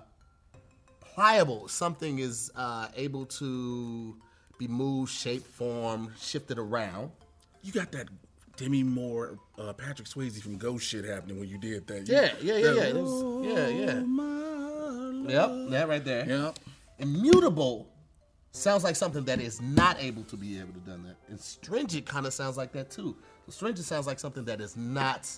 [1.00, 1.68] pliable.
[1.68, 4.18] Something is uh, able to
[4.58, 7.12] be moved, shaped, formed, shifted around.
[7.64, 8.08] You got that
[8.58, 12.08] Demi Moore, uh, Patrick Swayze from Ghost shit happening when you did that.
[12.08, 13.02] You- Yeah, yeah, yeah, that, yeah.
[13.02, 14.02] Was- yeah, yeah.
[15.28, 16.26] Yep, that right there.
[16.28, 16.60] Yep.
[17.00, 17.88] Immutable
[18.52, 21.16] sounds like something that is not able to be able to done that.
[21.30, 23.16] And stringent kind of sounds like that too.
[23.46, 25.30] So stringent sounds like something that is not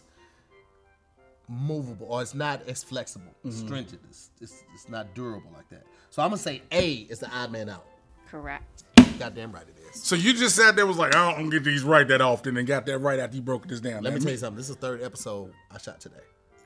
[1.49, 3.33] movable or it's not as flexible.
[3.49, 5.83] Stringent is it's, it's not durable like that.
[6.09, 7.85] So I'm gonna say A is the odd man out.
[8.29, 8.83] Correct.
[9.23, 10.03] Goddamn right it is.
[10.03, 12.67] So you just sat there was like, I don't get these right that often, and
[12.67, 14.03] got that right after you broke this down.
[14.03, 14.57] Let me tell you something.
[14.57, 16.15] This is the third episode I shot today.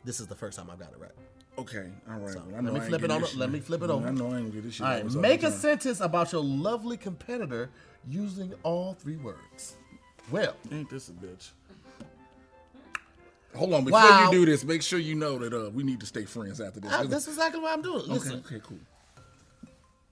[0.03, 1.11] This is the first time I got it right.
[1.59, 2.33] Okay, all right.
[2.33, 4.07] So, well, let me flip it on- let me flip it over.
[4.07, 4.85] I know I ain't get this shit.
[4.85, 7.69] All right, make a sentence about your lovely competitor
[8.07, 9.75] using all three words.
[10.31, 11.49] Well, Ain't this a bitch?
[13.55, 14.25] Hold on, before Wow.
[14.31, 16.79] you do this, make sure you know that uh, we need to stay friends after
[16.79, 16.93] this.
[16.93, 18.01] I, that's exactly what I'm doing.
[18.01, 18.77] okay, Listen, okay, cool.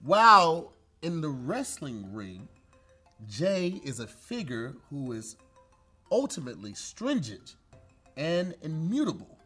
[0.02, 0.72] while
[1.06, 2.48] in the wrestling ring,
[3.28, 5.36] Jay is a figure who is
[6.10, 7.54] ultimately stringent
[8.16, 9.38] and immutable.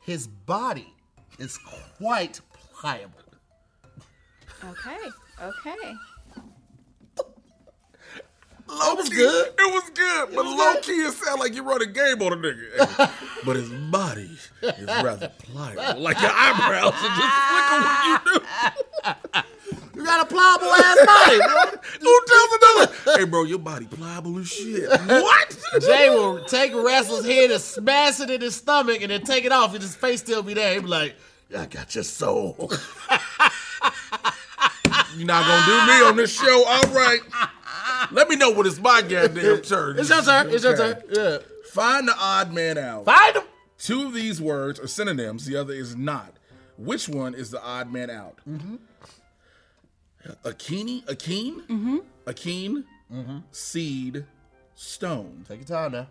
[0.00, 0.90] His body
[1.38, 1.58] is
[1.98, 3.18] quite pliable.
[4.64, 4.96] Okay.
[5.42, 5.94] Okay.
[8.66, 9.48] Low was key, good.
[9.58, 10.82] It was good, but was low good.
[10.82, 13.10] key it sound like you run a game on a nigga.
[13.44, 14.30] But his body
[14.62, 18.40] is rather pliable, like your eyebrows are just flicker when you
[19.34, 19.42] do.
[19.94, 21.80] You got a pliable ass body, bro.
[22.00, 23.18] Who tells another?
[23.18, 24.88] Hey, bro, your body pliable as shit.
[24.88, 25.58] What?
[25.80, 29.44] Jay will take a wrestler's head and smash it in his stomach and then take
[29.44, 30.74] it off and his face still be there.
[30.74, 31.14] He be like,
[31.56, 32.56] I got your soul.
[35.16, 37.20] You're not gonna do me on this show, all right?
[38.10, 39.98] Let me know what it's my goddamn turn.
[39.98, 40.50] It's your turn.
[40.50, 41.02] It's your turn.
[41.10, 41.38] Yeah.
[41.70, 43.04] Find the odd man out.
[43.04, 43.44] Find him.
[43.78, 46.34] Two of these words are synonyms, the other is not.
[46.76, 48.40] Which one is the odd man out?
[48.48, 48.76] Mm-hmm.
[50.44, 51.98] Akini, Achene, mm-hmm.
[52.26, 52.84] Achene,
[53.50, 54.24] seed,
[54.74, 55.44] stone.
[55.48, 56.06] Take your time now.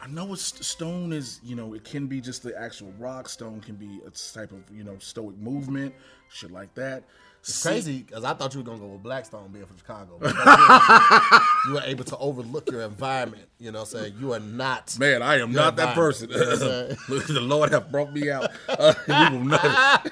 [0.00, 3.28] I know it's stone is, you know, it can be just the actual rock.
[3.28, 5.92] Stone can be a type of, you know, stoic movement,
[6.28, 7.02] shit like that.
[7.48, 10.18] It's crazy because I thought you were gonna go with Blackstone being from Chicago.
[10.20, 10.34] But
[11.66, 13.44] you were able to overlook your environment.
[13.58, 14.98] You know, what I'm saying you are not.
[14.98, 16.28] Man, I am not that person.
[16.30, 18.50] You know what I'm Look, the Lord have brought me out.
[18.68, 20.04] Uh, you will not.
[20.04, 20.10] You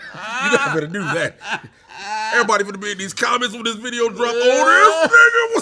[0.56, 1.36] not better do that.
[2.32, 4.30] Everybody for the be in these comments when this video drop.
[4.34, 5.08] Oh,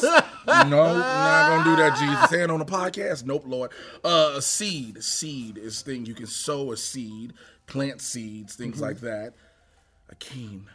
[0.01, 0.69] this nigga was.
[0.71, 1.99] No, not gonna do that.
[1.99, 3.25] Jesus, hand on the podcast.
[3.25, 3.71] Nope, Lord.
[4.05, 7.33] Uh, seed, seed is thing you can sow a seed,
[7.67, 8.85] plant seeds, things Mm-hmm.
[8.85, 9.35] like that.
[10.11, 10.67] A keen.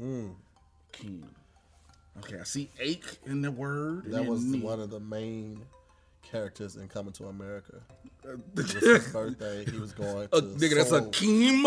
[0.00, 0.34] Mm.
[0.92, 1.26] Keen.
[2.18, 4.04] Okay, I see ache in the word.
[4.06, 4.60] That was knee.
[4.60, 5.62] one of the main
[6.22, 7.74] characters in Coming to America.
[8.24, 9.64] It was his birthday.
[9.70, 11.64] He was going to A nigga, that's a keem.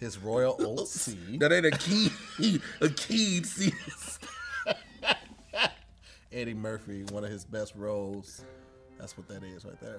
[0.00, 1.40] his royal seed.
[1.40, 2.10] That ain't a key.
[2.80, 3.42] A key.
[3.42, 3.72] See,
[6.32, 8.42] Eddie Murphy, one of his best roles.
[8.98, 9.98] That's what that is right there.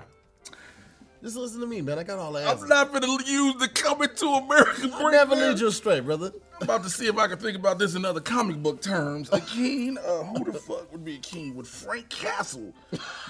[1.22, 2.00] Just listen to me, man.
[2.00, 2.64] I got all the answers.
[2.64, 4.90] I'm not gonna use the coming to America.
[4.94, 6.32] I never lead you astray, brother.
[6.56, 9.30] I'm about to see if I can think about this in other comic book terms.
[9.34, 9.98] A keen.
[9.98, 11.56] Uh, who the fuck would be a keen?
[11.56, 12.74] Would Frank Castle?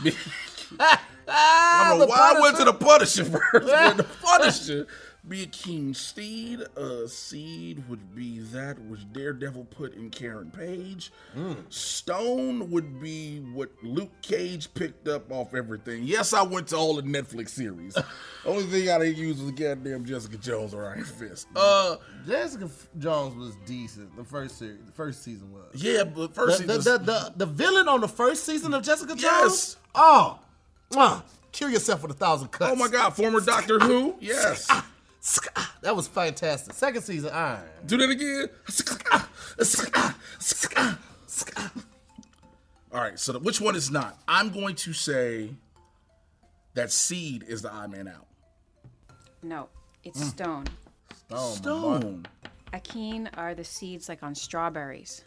[0.04, 0.14] Be,
[0.80, 3.68] I don't know why I went to the Punisher first.
[3.98, 4.88] the Punisher
[5.28, 6.62] be a keen steed.
[6.76, 11.12] A seed would be that which Daredevil put in Karen Page.
[11.70, 16.04] Stone would be what Luke Cage picked up off everything.
[16.04, 17.98] Yes, I went to all the Netflix series.
[18.46, 21.48] Only thing I didn't use was goddamn Jessica Jones or Iron Fist.
[21.56, 24.16] Uh, Jessica F- Jones was decent.
[24.16, 25.66] The first series, the first season was.
[25.76, 28.84] yeah, but The, first the, season- the, the, the villain on the first season of
[28.84, 29.22] Jessica Jones.
[29.22, 29.76] Yes.
[29.96, 30.40] Oh,
[30.92, 31.24] mwah.
[31.52, 32.72] kill yourself with a thousand cuts.
[32.72, 34.16] Oh my God, former Doctor Who?
[34.22, 34.70] Yes.
[35.56, 36.74] Ah, that was fantastic.
[36.74, 37.64] Second season, all right.
[37.86, 38.50] Do that again.
[39.12, 39.30] Ah,
[39.96, 41.00] ah,
[42.92, 44.18] all right, so the, which one is not?
[44.28, 45.52] I'm going to say
[46.74, 48.26] that Seed is the odd man out.
[49.44, 49.70] No,
[50.04, 50.30] it's Mm.
[50.30, 50.66] stone.
[51.28, 51.30] Stone.
[51.30, 52.00] my boy.
[52.00, 52.26] Stone.
[52.74, 55.24] Achene are the seeds like on strawberries.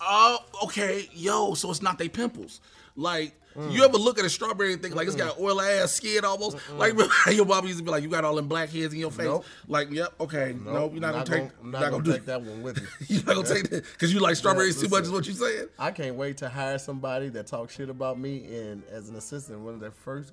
[0.00, 1.08] Oh, okay.
[1.12, 2.60] Yo, so it's not they pimples.
[2.96, 3.72] Like, Mm.
[3.72, 6.58] you ever look at a strawberry and think, like, it's got oil ass skin almost?
[6.76, 6.94] Like,
[7.32, 9.26] your mom used to be like, you got all them black heads in your face.
[9.26, 9.44] Nope.
[9.66, 10.54] Like, yep, okay.
[10.64, 12.86] Nope, you're not, gonna take, I'm not not, gonna, gonna, take that one with me.
[13.08, 15.66] You're not gonna take that because you like strawberries too much, is what you saying?
[15.78, 19.58] I can't wait to hire somebody that talks shit about me, and as an assistant,
[19.60, 20.32] one of their first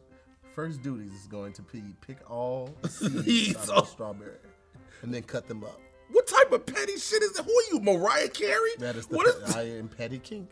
[0.54, 2.89] first duties is going to be pick all the
[3.23, 4.38] seeds out of strawberry,
[5.01, 5.82] and then cut them up.
[6.12, 7.44] What type of petty shit is that?
[7.46, 8.72] Who are you, Mariah Carey?
[8.80, 9.15] That is the.
[9.18, 10.48] what is I am petty king.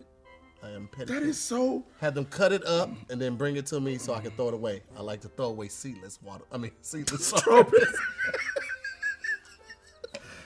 [0.63, 1.13] I am petty.
[1.13, 1.29] that king.
[1.29, 1.83] is so.
[1.99, 4.47] Have them cut it up and then bring it to me so I can throw
[4.47, 4.81] it away.
[4.97, 6.45] I like to throw away seedless water.
[6.51, 7.87] I mean, seedless strawberries.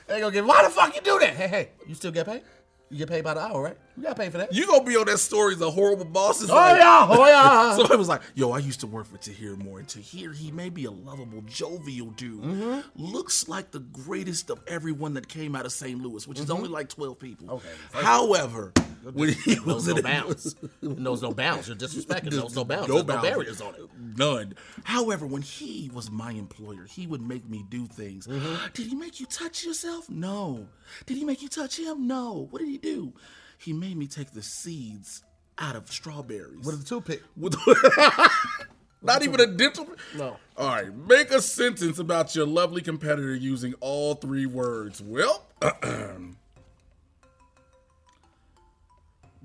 [0.07, 0.45] they gonna get.
[0.45, 1.35] Why the fuck you do that?
[1.35, 2.41] Hey, hey, you still get paid?
[2.89, 3.77] You get paid by the hour, right?
[3.97, 4.53] You got paid for that.
[4.53, 6.49] You gonna be on that stories of horrible bosses?
[6.49, 7.75] oh like, yeah, oh yeah.
[7.75, 10.69] Somebody was like, "Yo, I used to work for Tahir Moore, and Tahir, he may
[10.69, 12.43] be a lovable, jovial dude.
[12.43, 12.81] Mm-hmm.
[12.95, 16.01] Looks like the greatest of everyone that came out of St.
[16.01, 17.47] Louis, which is only like twelve people.
[17.47, 17.97] Mm-hmm.
[17.97, 18.71] Okay, However,
[19.13, 20.55] when he knows was no in bounds.
[20.81, 21.67] Knows no bounds.
[21.67, 22.31] You're disrespecting.
[22.31, 22.87] Knows no bounds.
[22.87, 23.81] No There's no barriers on it.
[23.99, 24.53] None.
[24.83, 28.27] However, when he was my employer, he would make me do things.
[28.27, 28.67] Mm-hmm.
[28.73, 30.09] Did he make you touch yourself?
[30.09, 30.67] No.
[31.05, 32.07] Did he make you touch him?
[32.07, 32.47] No.
[32.49, 33.13] What did he do?
[33.57, 35.23] He made me take the seeds
[35.57, 36.65] out of strawberries.
[36.65, 37.23] With a toothpick.
[37.35, 37.55] With-
[39.01, 39.87] Not even a dental.
[40.15, 40.37] No.
[40.57, 40.93] All right.
[40.93, 45.01] Make a sentence about your lovely competitor using all three words.
[45.01, 45.43] Well,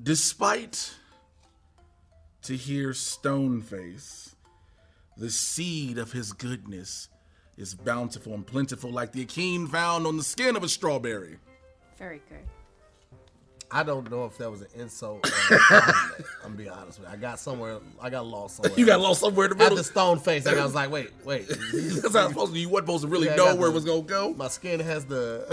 [0.03, 0.95] despite
[2.43, 4.35] Tahir Stoneface,
[5.17, 7.09] the seed of his goodness
[7.63, 11.39] is bountiful and plentiful, like the achene found on the skin of a strawberry.
[11.97, 12.39] Very good.
[13.75, 15.27] I don't know if that was an insult.
[15.27, 17.15] Or I'm gonna be honest with you.
[17.15, 17.79] I got somewhere.
[18.03, 18.79] I got lost somewhere.
[18.79, 19.77] You got lost somewhere in the At middle.
[19.79, 21.49] the stone face, like I was like, wait, wait.
[21.73, 22.59] That's not supposed to.
[22.61, 24.35] You weren't supposed to really Yeah, know got where it was gonna go.
[24.35, 25.47] My skin has the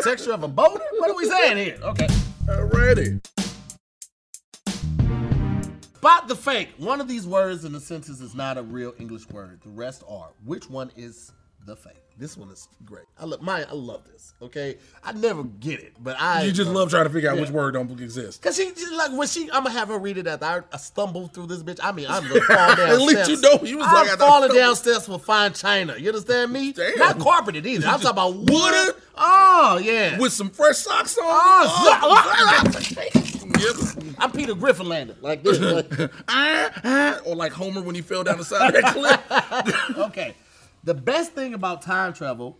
[0.02, 0.82] texture of a boulder.
[0.98, 1.78] What are we saying here?
[1.82, 2.08] Okay.
[2.48, 3.20] Already.
[6.02, 6.70] Spot the fake.
[6.78, 9.60] One of these words in the sentence is not a real English word.
[9.62, 10.30] The rest are.
[10.44, 11.30] Which one is
[11.64, 11.92] the fake?
[12.18, 13.04] This one is great.
[13.20, 13.62] I love my.
[13.62, 14.34] I love this.
[14.42, 16.42] Okay, I never get it, but I.
[16.42, 17.42] You just love trying to figure out Yeah.
[17.42, 18.42] which word don't exist.
[18.42, 20.76] Cause she she- like when she, I'm gonna have her read it after I, I
[20.78, 21.78] stumble through this bitch.
[21.80, 22.80] I mean, I'm gonna fall down.
[22.90, 25.96] At least you know you was I'm like, falling downstairs with fine china.
[25.96, 26.72] You understand me?
[26.72, 26.98] Damn.
[26.98, 27.86] Not carpeted either.
[27.86, 28.94] I'm talking about wood.
[29.16, 30.18] Oh yeah.
[30.18, 31.24] With some fresh socks on.
[31.24, 33.18] Oh, oh
[34.18, 35.58] I'm Peter Griffin landed like this.
[35.98, 37.20] like- Ah, ah.
[37.26, 38.94] or like Homer when he fell down the side of that
[39.94, 39.98] cliff.
[39.98, 40.34] okay.
[40.84, 42.58] The best thing about time travel.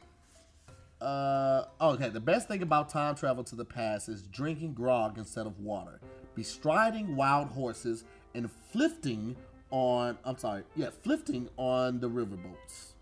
[1.01, 5.47] Uh, okay, the best thing about time travel to the past is drinking grog instead
[5.47, 6.01] of water,
[6.37, 9.35] bestriding wild horses, inflicting
[9.73, 10.17] on.
[10.25, 10.63] I'm sorry.
[10.77, 12.93] Yeah, flifting on the riverboats.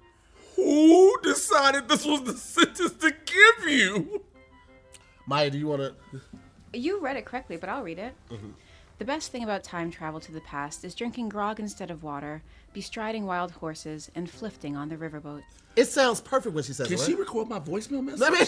[0.56, 4.22] Who decided this was the sentence to give you?
[5.26, 6.20] Maya, do you want to?
[6.72, 8.14] You read it correctly, but I'll read it.
[8.98, 12.42] The best thing about time travel to the past is drinking grog instead of water,
[12.74, 15.42] bestriding wild horses, and flifting on the riverboat.
[15.74, 17.00] It sounds perfect when she says Can it.
[17.00, 18.20] she record my voicemail message?
[18.20, 18.38] Let me.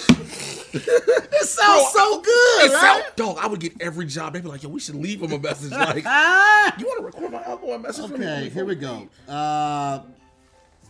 [0.75, 3.03] it sounds so good, It right?
[3.05, 4.35] sound- dog, I would get every job.
[4.35, 5.71] They'd be like, yo, we should leave him a message.
[5.83, 6.75] Like, Ah!
[6.79, 8.27] you want to record my alcohol message for me?
[8.27, 9.09] Okay, here we go.
[9.29, 10.01] Uh,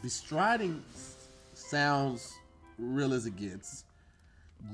[0.03, 0.83] bestriding
[1.55, 2.35] sounds
[2.79, 3.85] real as it gets.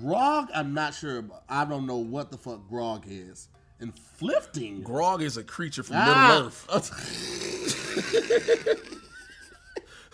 [0.03, 1.19] Grog, I'm not sure.
[1.19, 1.43] About.
[1.49, 3.49] I don't know what the fuck grog is.
[3.81, 4.83] And flifting.
[4.83, 6.29] Grog is a creature from Ah.
[6.29, 6.67] Middle Earth.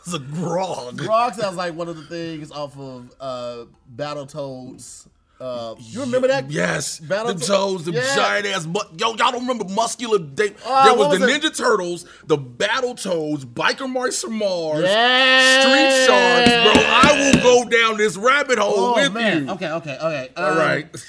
[0.06, 0.98] It's a grog.
[0.98, 3.64] grog sounds like one of the things off of uh,
[3.96, 5.06] Battletoads.
[5.40, 6.48] Uh, you remember that?
[6.50, 8.14] Yes, Battle the to- toes, the Yeah.
[8.14, 8.66] giant ass.
[8.66, 10.18] Mu- Yo, y'all don't remember muscular?
[10.18, 11.42] They, Oh, there was, what the it?
[11.42, 15.60] Ninja Turtles, the Battle Toads, Biker Mice from Mars, Yeah.
[15.60, 16.84] Street Sharks, bro.
[16.86, 19.46] I will go down this rabbit hole Oh with man.
[19.46, 19.52] you.
[19.54, 20.28] Okay, okay, okay.
[20.36, 21.04] All Um, right.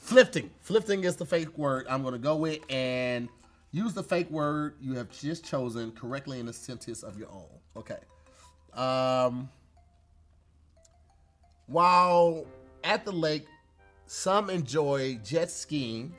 [0.00, 0.50] Flifting.
[0.60, 3.28] Flifting is the fake word I'm going to go with and
[3.70, 7.46] use the fake word you have just chosen correctly in a sentence of your own.
[7.76, 7.98] Okay.
[8.74, 9.48] Um,
[11.66, 12.44] while
[12.82, 13.46] at the lake,
[14.10, 16.12] some enjoy jet skiing.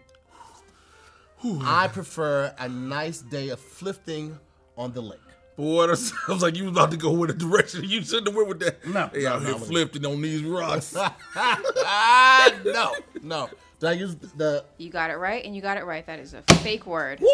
[1.43, 4.39] I prefer a nice day of flifting
[4.77, 5.19] on the lake.
[5.57, 8.35] Boy, that sounds like you was about to go in a direction you shouldn't have
[8.35, 8.87] went with that.
[8.87, 10.95] No, They no, out no, here flipping on these rocks.
[12.65, 13.49] no, no.
[13.81, 14.63] Did I use the?
[14.77, 16.05] You got it right, and you got it right.
[16.05, 17.19] That is a fake word.
[17.19, 17.27] Woo!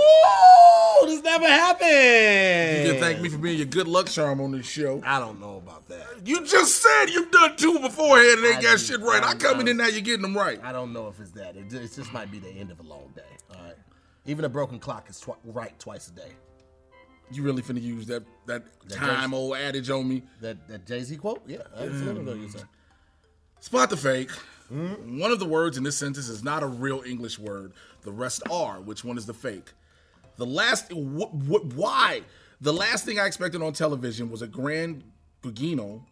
[1.06, 2.88] This never happened.
[2.88, 5.02] you can thank me for being your good luck charm on this show.
[5.06, 6.06] I don't know about that.
[6.24, 8.78] You just said you've done two beforehand and ain't I got do.
[8.78, 9.22] shit right.
[9.22, 10.60] I I- come in I- and now you're getting them right.
[10.64, 11.58] I don't know if it's that.
[11.58, 13.22] It just, it just might be the end of a long day.
[13.54, 13.76] All right.
[14.26, 16.32] Even a broken clock is twi- right twice a day.
[17.30, 20.24] You really finna use that that That time old adage on me.
[20.40, 21.44] That that Jay Z quote?
[21.46, 22.64] Yeah, absolutely gonna use that.
[23.60, 24.32] Spot the fake.
[24.70, 27.74] One of the words in this sentence is not a real English word.
[28.04, 28.82] The rest are.
[28.82, 29.72] Which one is the fake?
[30.38, 32.22] The last, wh- wh- why?
[32.62, 35.04] The last thing I expected on television was a Grand
[35.42, 36.04] Guigino.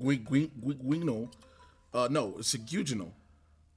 [0.00, 1.30] Gui- Gui- Gui- Guino.
[1.94, 3.10] Uh, no, it's a Guigino.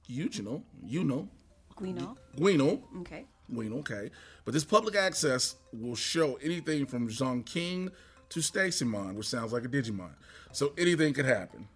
[0.08, 0.62] Guigino.
[0.84, 1.28] You know.
[1.76, 2.16] Guino.
[2.36, 2.82] Guino.
[3.00, 3.24] Okay.
[3.52, 4.10] Guino, okay.
[4.44, 7.90] But this public access will show anything from Zhong King
[8.30, 10.12] to Stasimon, which sounds like a Digimon.
[10.52, 11.68] So anything could happen.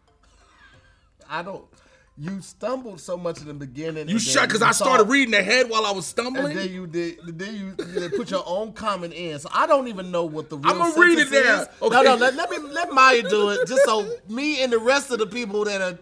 [1.29, 1.65] I don't.
[2.17, 4.09] You stumbled so much in the beginning.
[4.09, 6.53] You shut because I started reading ahead while I was stumbling.
[6.53, 7.19] And then you did.
[7.27, 9.37] Then you, you put your own comment in.
[9.41, 11.95] So I don't even know what the real is I'ma read it sentence Okay.
[11.95, 12.15] No, no.
[12.15, 15.27] Let, let me let Maya do it, just so me and the rest of the
[15.27, 15.99] people that are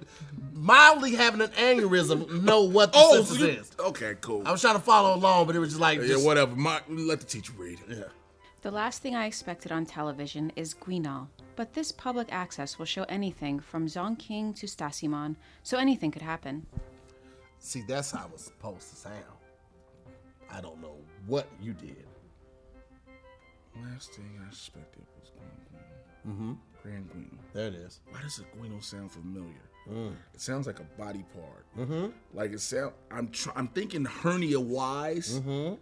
[0.52, 3.70] mildly having an aneurysm know what the oh, so sentence you, is.
[3.88, 4.42] okay, cool.
[4.46, 6.54] I was trying to follow along, but it was just like, yeah, just, whatever.
[6.54, 7.78] My, let the teacher read.
[7.88, 8.04] yeah.
[8.62, 13.04] The last thing I expected on television is Guinal, but this public access will show
[13.04, 16.66] anything from Zong King to Stasimon, so anything could happen.
[17.58, 19.16] See, that's how it's supposed to sound.
[20.50, 22.06] I don't know what you did.
[23.82, 26.56] Last thing I expected was Grand Guino.
[26.82, 27.38] Grand Guino.
[27.54, 28.00] There it is.
[28.10, 29.62] Why does a Guino sound familiar?
[30.34, 31.66] It sounds like a body part.
[31.76, 32.10] Mm-hmm.
[32.34, 32.92] Like it sound.
[33.10, 35.40] I'm tr- I'm thinking hernia wise.
[35.40, 35.74] Mm-hmm.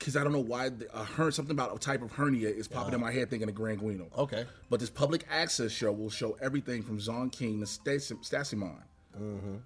[0.00, 2.66] Cause I don't know why the, a her- something about a type of hernia is
[2.66, 4.06] popping in my head thinking of Grand Guino.
[4.16, 4.46] Okay.
[4.70, 8.78] But this public access show will show everything from Zon King to Stas- Stasimon.
[9.20, 9.56] Mm-hmm.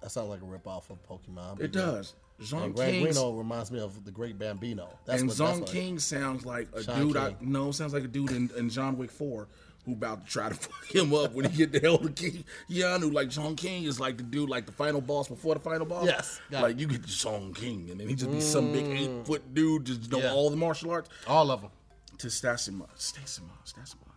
[0.00, 1.60] That sounds like a ripoff of Pokemon.
[1.60, 2.14] It does.
[2.42, 3.04] Zon King
[3.36, 4.88] reminds me of the Great Bambino.
[5.04, 7.16] That's and what, Zon King sounds like a Sean dude.
[7.16, 7.52] I, King.
[7.52, 9.48] no, sounds like a dude in, in John Wick Four
[9.86, 12.44] who about to try to fuck him up when he get the Elder King.
[12.68, 15.54] Yeah, I knew like John King is like the dude, like the final boss before
[15.54, 16.04] the final boss.
[16.06, 16.80] Yes, like it.
[16.80, 20.10] you get John King, and then he just be some big eight foot dude, just
[20.12, 20.22] know Mm.
[20.22, 20.32] Yeah.
[20.32, 21.08] all the martial arts.
[21.26, 21.70] All of them.
[22.18, 22.88] to Stasimon.
[22.98, 23.48] Stasimon.
[23.66, 24.09] Stasimon.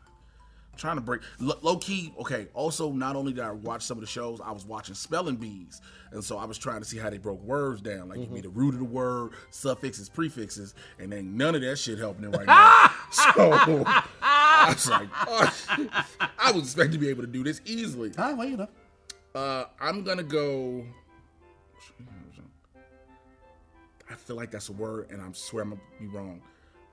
[0.75, 2.13] Trying to break Lo- low key.
[2.19, 2.47] Okay.
[2.55, 5.81] Also, not only did I watch some of the shows, I was watching spelling bees,
[6.11, 8.09] and so I was trying to see how they broke words down.
[8.09, 8.41] Like you Mm-hmm.
[8.41, 12.35] the root of the word, suffixes, prefixes, and then none of that shit helping it
[12.35, 12.91] right now.
[13.11, 13.83] so
[14.21, 15.53] I was like, oh,
[16.39, 18.11] I was expecting to be able to do this easily.
[18.17, 18.67] Ah, well, you know.
[19.35, 20.83] Uh, I'm gonna go.
[24.09, 26.41] I feel like that's a word, and I swear I'm gonna be wrong.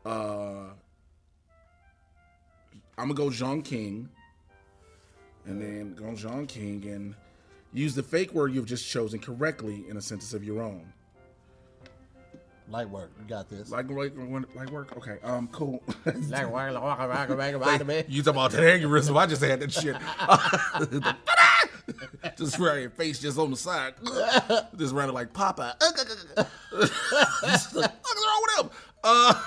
[0.05, 0.73] Uh,
[2.99, 4.09] I'm gonna go Jean King,
[5.47, 7.15] and then go Jean King, and
[7.73, 10.93] use the fake word you've just chosen correctly in a sentence of your own.
[12.69, 13.11] Light work.
[13.21, 13.71] You got this.
[13.71, 14.13] Like like
[14.55, 14.97] like work.
[14.97, 15.19] Okay.
[15.25, 15.49] Um.
[15.51, 15.83] Cool.
[16.29, 16.73] Light work.
[16.81, 18.05] Walk around, around, around, man.
[18.07, 19.17] You talking about that aneurysm?
[19.17, 19.97] I just had that shit.
[22.37, 23.95] just right your face just on the side.
[24.77, 25.75] just running like Popeye.
[27.43, 28.71] Just like, What's wrong with him?
[29.03, 29.43] Uh,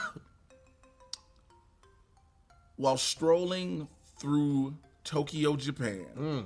[2.83, 3.87] while strolling
[4.19, 6.45] through Tokyo, Japan, mm.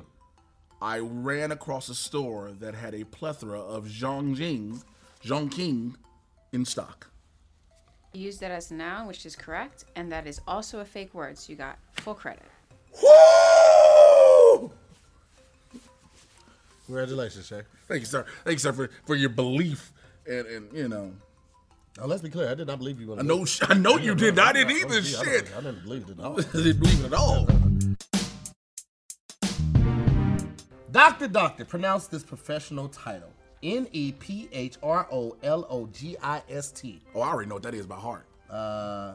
[0.79, 4.83] I ran across a store that had a plethora of Zhongjing,
[5.23, 5.95] Zhongqing
[6.53, 7.09] in stock.
[8.13, 11.15] You used that as a noun, which is correct, and that is also a fake
[11.15, 12.45] word, so you got full credit.
[13.01, 14.71] Woo!
[16.85, 17.63] Congratulations, Jay.
[17.87, 18.27] Thank you, sir.
[18.43, 19.91] Thank you, sir, for, for your belief
[20.27, 21.13] and, and you know.
[21.97, 22.49] Now, let's be clear.
[22.49, 23.17] I did not believe you.
[23.17, 24.37] I know, I know you did.
[24.37, 25.01] I didn't either.
[25.01, 26.39] Shit, I didn't believe it at all.
[26.39, 27.47] I didn't believe it at all.
[30.91, 33.29] Doctor, doctor, pronounce this professional title.
[33.63, 37.01] N E P H R O L O G I S T.
[37.15, 38.27] Oh, I already know what that is by heart.
[38.47, 39.13] Uh,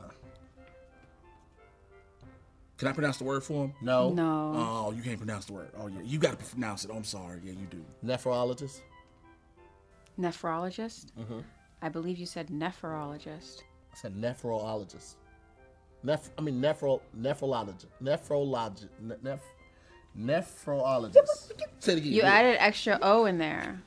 [2.78, 3.74] Can I pronounce the word for him?
[3.80, 4.12] no.
[4.12, 4.52] No.
[4.56, 5.70] Oh, you can't pronounce the word.
[5.78, 6.90] Oh yeah, you got to pronounce it.
[6.92, 7.40] I'm sorry.
[7.44, 7.84] Yeah, you do.
[8.04, 8.80] Nephrologist.
[10.20, 11.06] Nephrologist?
[11.82, 13.62] I believe you said nephrologist.
[13.92, 15.16] I said nephrologist.
[16.04, 17.86] Neph- I mean nephro nephrologist.
[18.02, 18.88] Nephrologist.
[19.04, 19.40] Neph-
[20.18, 21.52] nephrologist.
[21.80, 22.12] Say it again.
[22.12, 23.80] You added extra O in there.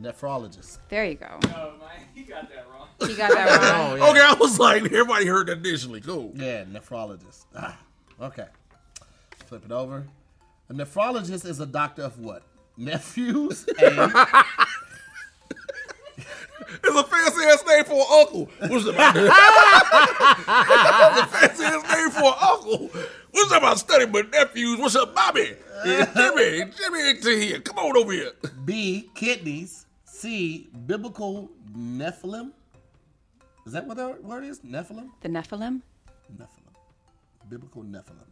[0.00, 0.78] Nephrologist.
[0.88, 1.38] There you go.
[1.44, 2.88] Oh, man, he got that wrong.
[3.08, 3.92] You got that wrong.
[3.92, 4.10] Oh yeah.
[4.10, 6.00] Okay, I was like, everybody heard that initially.
[6.00, 6.32] Cool.
[6.34, 7.46] Yeah, nephrologist.
[7.54, 7.78] Ah,
[8.20, 8.46] okay.
[9.46, 10.06] Flip it over.
[10.68, 12.42] A nephrologist is a doctor of what?
[12.76, 13.66] Nephews?
[13.78, 14.44] A.
[16.68, 18.50] It's a fancy ass name for an uncle.
[18.68, 19.26] What's the matter?
[19.26, 19.32] it's
[21.20, 22.90] a fancy ass name for an uncle.
[23.30, 24.78] What's up about studying my nephews?
[24.78, 25.56] What's up, Bobby?
[25.84, 27.60] Yeah, Jimmy, Jimmy, into here.
[27.60, 28.32] Come on over here.
[28.64, 29.10] B.
[29.14, 29.86] Kidneys.
[30.04, 30.68] C.
[30.86, 32.52] Biblical Nephilim.
[33.66, 34.60] Is that what that word is?
[34.60, 35.10] Nephilim?
[35.20, 35.82] The Nephilim?
[36.34, 36.74] Nephilim.
[37.48, 38.30] Biblical Nephilim.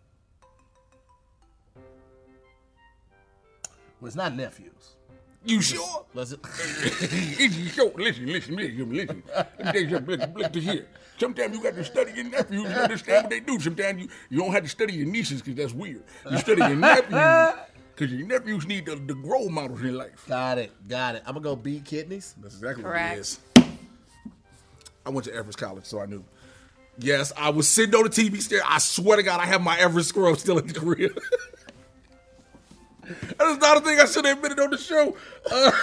[4.05, 4.97] Well, it's not nephews.
[5.47, 6.05] You sure?
[6.13, 6.41] Was it?
[7.41, 7.91] you sure?
[7.97, 9.23] Listen, listen, listen, listen.
[9.33, 10.19] Let me you something.
[10.19, 10.87] Look, look to here.
[11.17, 13.59] Sometimes you got to study your nephews to understand what they do.
[13.59, 16.03] Sometimes you, you don't have to study your nieces because that's weird.
[16.31, 17.63] You study your nephews
[17.97, 20.27] because your nephews need the, the role models in life.
[20.29, 20.71] got it.
[20.87, 21.23] Got it.
[21.25, 21.81] I'm going to go B.
[21.83, 22.35] Kidneys.
[22.43, 23.09] That's exactly Correct.
[23.09, 23.41] what it is.
[25.07, 26.23] I went to Everest College, so I knew.
[26.99, 28.65] Yes, I was sitting on the TV stand.
[28.69, 31.09] I swear to God, I have my Everest scroll still in the career.
[33.39, 35.17] that is not a thing I should have admitted on the show.
[35.51, 35.71] Uh,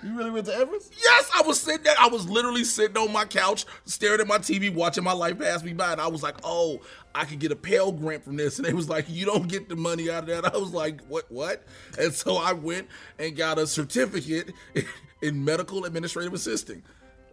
[0.00, 0.92] You really went to Everest?
[0.96, 1.94] yes, I was sitting there.
[1.98, 5.64] I was literally sitting on my couch, staring at my TV, watching my life pass
[5.64, 6.80] me by, and I was like, "Oh,
[7.16, 9.68] I could get a Pell Grant from this." And they was like, "You don't get
[9.68, 11.24] the money out of that." I was like, "What?
[11.32, 11.64] What?"
[11.98, 12.86] And so I went
[13.18, 14.52] and got a certificate
[15.20, 16.84] in medical administrative assisting.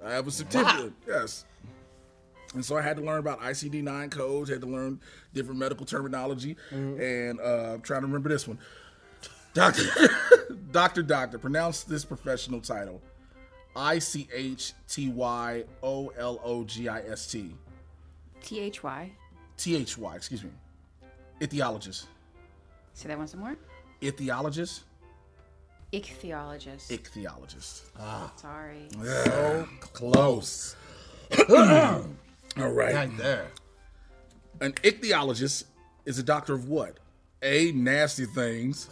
[0.04, 0.94] I have a certificate.
[1.08, 1.46] Yes.
[2.56, 5.00] And so I had to learn about ICD 9 codes, had to learn
[5.34, 8.58] different medical terminology, and uh, I'm trying to remember this one.
[9.54, 9.84] Doctor,
[10.72, 13.02] Doctor, Doctor, pronounce this professional title
[13.76, 17.54] I C H T Y O L O G I S T.
[18.42, 19.12] T H Y.
[19.58, 20.52] T H Y, excuse me.
[21.42, 22.06] Ichthyologist.
[22.94, 23.56] Say that once more.
[24.02, 24.82] Ichthyologist?
[25.92, 26.90] Ichthyologist.
[26.90, 27.82] Ichthyologist.
[28.40, 28.88] Sorry.
[29.26, 30.76] So close.
[32.58, 32.94] All right.
[32.94, 33.48] Right there.
[34.62, 35.66] An ichthyologist
[36.06, 36.98] is a doctor of what?
[37.42, 38.88] A, nasty things.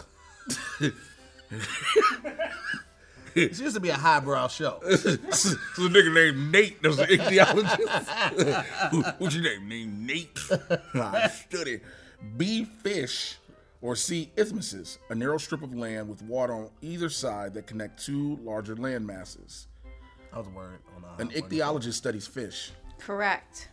[3.33, 4.79] This used to be a highbrow show.
[4.91, 9.15] so a nigga named Nate that was an ichthyologist.
[9.19, 9.67] What's your name?
[9.67, 10.39] Named Nate.
[10.93, 11.79] I study.
[12.37, 13.37] B, fish.
[13.81, 18.01] Or C, isthmuses, a narrow strip of land with water on either side that connect
[18.01, 19.67] two larger land masses.
[20.31, 20.79] That was a word.
[20.95, 22.71] On, uh, An ichthyologist studies fish.
[23.05, 23.69] Correct.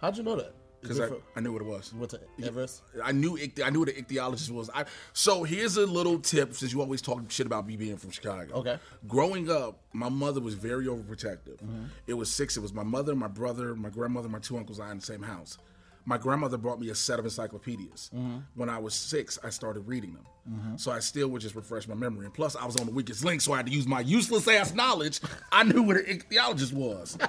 [0.00, 0.54] How'd you know that?
[0.80, 1.90] Because I, I knew what it was.
[1.92, 2.82] You went to Everest?
[3.02, 4.70] I knew ichthy- I knew what an ichthyologist was.
[4.72, 8.10] I, so here's a little tip since you always talk shit about me being from
[8.10, 8.54] Chicago.
[8.56, 8.78] Okay.
[9.08, 11.56] Growing up, my mother was very overprotective.
[11.56, 11.84] Mm-hmm.
[12.06, 12.56] It was six.
[12.56, 15.22] It was my mother, my brother, my grandmother, my two uncles, I in the same
[15.22, 15.58] house.
[16.04, 18.10] My grandmother brought me a set of encyclopedias.
[18.14, 18.38] Mm-hmm.
[18.54, 20.26] When I was six, I started reading them.
[20.50, 20.76] Mm-hmm.
[20.76, 22.24] So I still would just refresh my memory.
[22.24, 24.46] And plus, I was on the weakest link, so I had to use my useless
[24.46, 25.20] ass knowledge.
[25.50, 27.18] I knew what an ichthyologist was.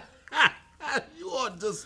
[1.19, 1.85] You are just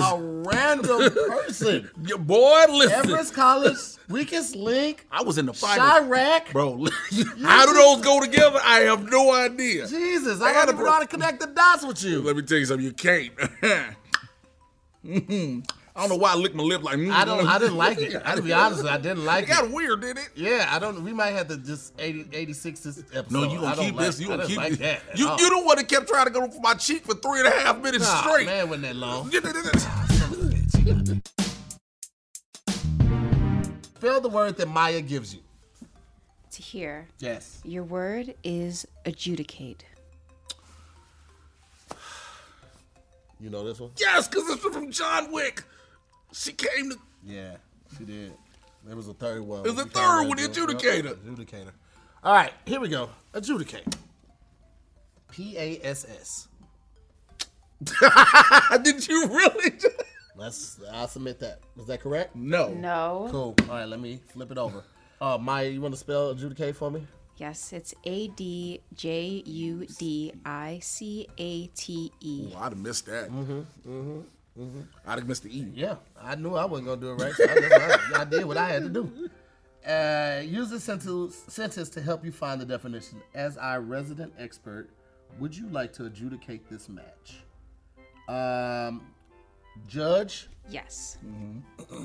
[0.00, 1.90] a random person.
[2.06, 2.92] Your boy, listen.
[2.92, 3.76] Everest College,
[4.08, 5.80] weakest link, I was in the fight.
[5.80, 6.52] Chiraq.
[6.52, 6.86] Bro,
[7.42, 8.60] how do those go together?
[8.62, 9.88] I have no idea.
[9.88, 12.22] Jesus, I I, gotta know to connect the dots with you.
[12.22, 12.84] Let me tell you something.
[12.84, 13.32] You can't.
[15.04, 15.60] Mm-hmm.
[15.96, 16.96] I don't know why I licked my lip like.
[16.98, 17.12] mm.
[17.12, 17.46] I don't.
[17.46, 18.20] I didn't like it.
[18.24, 19.70] I, to be honest, I didn't like It got it.
[19.70, 20.28] weird, did it?
[20.34, 21.04] Yeah, I don't.
[21.04, 23.30] We might have to just 80, 86 this episode.
[23.30, 24.20] No, you gonna don't keep like, this.
[24.20, 24.78] You gonna don't keep like this.
[24.80, 25.02] that.
[25.16, 25.38] You all.
[25.38, 27.52] you the one that kept trying to go for my cheek for three and a
[27.52, 28.46] half minutes Nah, straight.
[28.46, 29.30] Man, wasn't that long.
[33.96, 35.40] Spell the word that Maya gives you.
[36.50, 37.06] To hear.
[37.20, 37.60] Yes.
[37.64, 39.84] Your word is adjudicate.
[43.40, 43.90] You know this one?
[43.98, 45.62] Yes, because it's from John Wick.
[46.34, 46.96] She came to.
[47.24, 47.56] Yeah,
[47.96, 48.32] she did.
[48.84, 49.62] There was a third one.
[49.62, 51.04] There's a We third one, the adjudicator.
[51.04, 51.70] Yep, Adjudicator.
[52.24, 53.08] All right, here we go.
[53.32, 53.96] Adjudicate.
[55.30, 56.48] P A S S.
[58.82, 59.72] Did you really?
[60.36, 60.80] Let's.
[60.92, 61.60] I'll submit that.
[61.78, 62.34] Is that correct?
[62.34, 62.68] no.
[62.74, 63.28] No.
[63.30, 63.54] Cool.
[63.68, 64.82] All right, let me flip it over.
[65.20, 67.06] Uh, Maya, you want to spell adjudicate for me?
[67.36, 72.52] Yes, it's A D J U D I C A T E.
[72.54, 73.30] Oh, I'd have missed that.
[73.30, 73.60] Mm-hmm.
[73.88, 74.20] Mm-hmm.
[75.06, 75.66] I'd have missed the E.
[75.74, 77.34] Yeah, I knew I wasn't gonna do it right.
[77.34, 79.30] So I, just, I, I did what I had to do.
[79.86, 83.20] Uh, use this sentence, sentence to help you find the definition.
[83.34, 84.88] As our resident expert,
[85.38, 87.42] would you like to adjudicate this match?
[88.28, 89.02] Um,
[89.86, 90.48] judge.
[90.70, 91.18] Yes.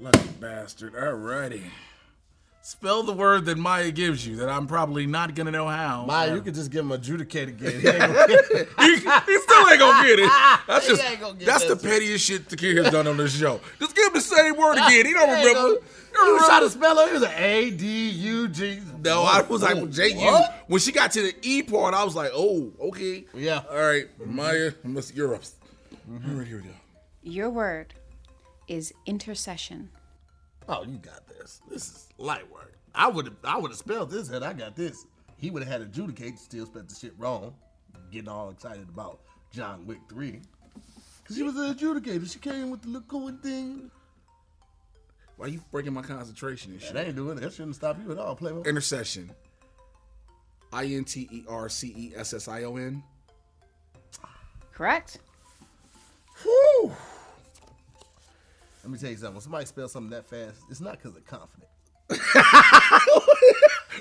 [0.00, 0.94] Lucky bastard.
[0.94, 1.62] Alrighty.
[2.66, 6.06] Spell the word that Maya gives you that I'm probably not gonna know how.
[6.06, 7.78] Maya, you could just give him adjudicated again.
[7.82, 8.68] He ain't gonna get it.
[8.78, 10.30] he, he still ain't gonna get it.
[10.66, 11.90] That's just ain't gonna get that's the that shit.
[11.90, 13.60] pettiest shit the kid has done on this show.
[13.78, 15.04] Just give him the same word again.
[15.04, 15.60] He don't He remember.
[15.60, 15.80] gonna-
[16.26, 17.08] He was trying to spell it.
[17.10, 18.80] It was an A D U G.
[19.02, 20.38] No, I was like J U.
[20.66, 23.26] When she got to the E part, I was like, oh, okay.
[23.34, 23.60] Yeah.
[23.70, 25.42] All right, Maya, Miss Europe.
[26.10, 26.74] All right, here we go.
[27.22, 27.92] Your word
[28.68, 29.90] is intercession.
[30.66, 31.60] Oh, you got this.
[31.68, 32.74] This is light work.
[32.94, 35.06] I would have I would have spelled this had I got this.
[35.36, 37.54] He would have had adjudicate, still spelled the shit wrong.
[38.10, 39.20] Getting all excited about
[39.52, 40.40] John Wick 3.
[41.24, 42.30] Cause she was an adjudicator.
[42.30, 43.90] She came with the little coin thing.
[45.36, 46.94] Why you breaking my concentration and shit?
[46.94, 47.40] That ain't doing it.
[47.40, 48.62] That shouldn't stop you at all, Playboy.
[48.62, 49.30] Intercession.
[50.72, 53.02] I N T E R C E S S I O N.
[54.72, 55.18] Correct?
[56.42, 56.92] Whew.
[58.84, 59.34] Let me tell you something.
[59.34, 61.70] When somebody spells something that fast, it's not because they're confident.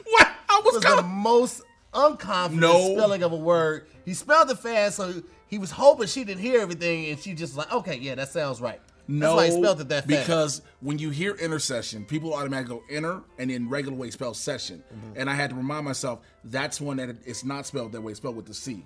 [0.05, 0.27] What?
[0.49, 1.61] I was was the most
[1.93, 2.95] unconfident No.
[2.95, 3.87] spelling of a word.
[4.05, 7.55] He spelled it fast, so he was hoping she didn't hear everything, and she just
[7.55, 8.81] like, okay, yeah, that sounds right.
[9.07, 10.07] No, That's why he spelled it that fast.
[10.07, 14.83] because when you hear intercession, people automatically go inner and in regular way spell session,
[14.93, 15.19] Mm-hmm.
[15.19, 18.11] and I had to remind myself that's one that it's not spelled that way.
[18.11, 18.83] It's spelled with the C.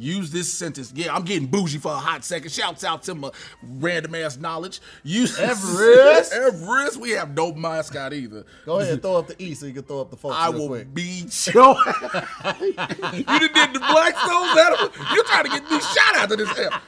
[0.00, 0.92] Use this sentence.
[0.96, 2.50] Yeah, I'm getting bougie for a hot second.
[2.50, 3.30] Shouts out to my
[3.62, 4.80] random ass knowledge.
[5.02, 6.32] Use Everest?
[6.34, 6.96] Everest.
[6.98, 8.46] We have no mascot either.
[8.64, 10.48] Go ahead and throw up the E so you can throw up the folks I
[10.48, 10.94] will quick.
[10.94, 14.90] beat your You done did the Blackstones Adam.
[15.14, 16.80] You're trying to get me shot out of this hell.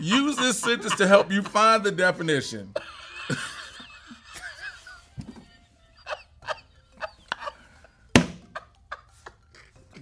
[0.00, 2.72] Use this sentence to help you find the definition.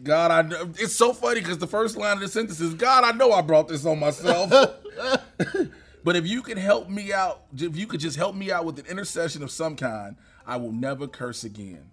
[0.07, 0.71] God, I know.
[0.79, 3.43] It's so funny because the first line of the sentence is, God, I know I
[3.43, 4.51] brought this on myself.
[6.05, 8.79] but if you can help me out, if you could just help me out with
[8.79, 11.91] an intercession of some kind, I will never curse again.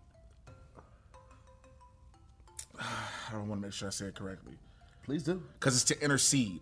[2.80, 4.54] I don't want to make sure I say it correctly.
[5.04, 5.42] Please do.
[5.60, 6.62] Because it's to intercede,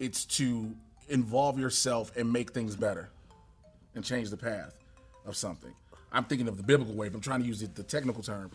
[0.00, 0.74] it's to
[1.08, 3.10] involve yourself and make things better
[3.94, 4.74] and change the path
[5.26, 5.72] of something.
[6.10, 8.50] I'm thinking of the biblical way, but I'm trying to use it, the technical term.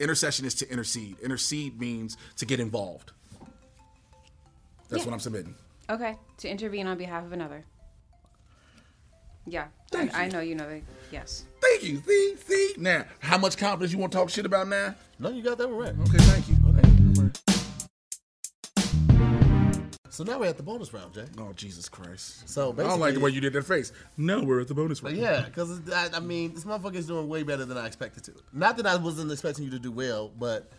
[0.00, 1.18] Intercession is to intercede.
[1.20, 3.12] Intercede means to get involved.
[4.88, 5.06] That's Yeah.
[5.06, 5.54] what I'm submitting.
[5.90, 6.16] Okay.
[6.38, 7.64] To intervene on behalf of another.
[9.46, 9.68] Yeah.
[9.90, 10.82] Thank I, I know you know that.
[11.10, 11.44] Yes.
[11.60, 12.02] Thank you.
[12.06, 12.74] See, see.
[12.76, 14.94] Now, how much confidence you want to talk shit about now?
[15.18, 15.94] No, you got that right.
[16.08, 16.56] Okay, thank you.
[20.18, 21.26] So now we're at the bonus round, Jay.
[21.38, 22.48] Oh, Jesus Christ.
[22.48, 23.92] So I don't like the way you did that face.
[24.16, 25.16] No, we're at the bonus round.
[25.16, 28.32] yeah, because I, I mean, this motherfucker is doing way better than I expected to.
[28.52, 30.72] Not that I wasn't expecting you to do well, but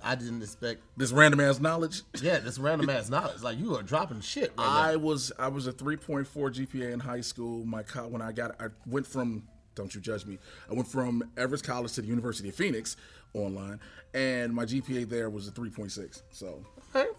[0.00, 0.80] I didn't expect.
[0.96, 2.02] This random ass knowledge.
[2.22, 3.42] Yeah, this random ass knowledge.
[3.42, 4.98] Like you are dropping shit right I now.
[4.98, 7.66] was I was a 3.4 GPA in high school.
[7.66, 9.42] My co- when I got I went from
[9.74, 10.38] don't you judge me.
[10.70, 12.96] I went from Everest College to the University of Phoenix
[13.32, 13.80] online,
[14.14, 16.22] and my GPA there was a 3.6.
[16.30, 16.62] So
[16.94, 17.10] Okay.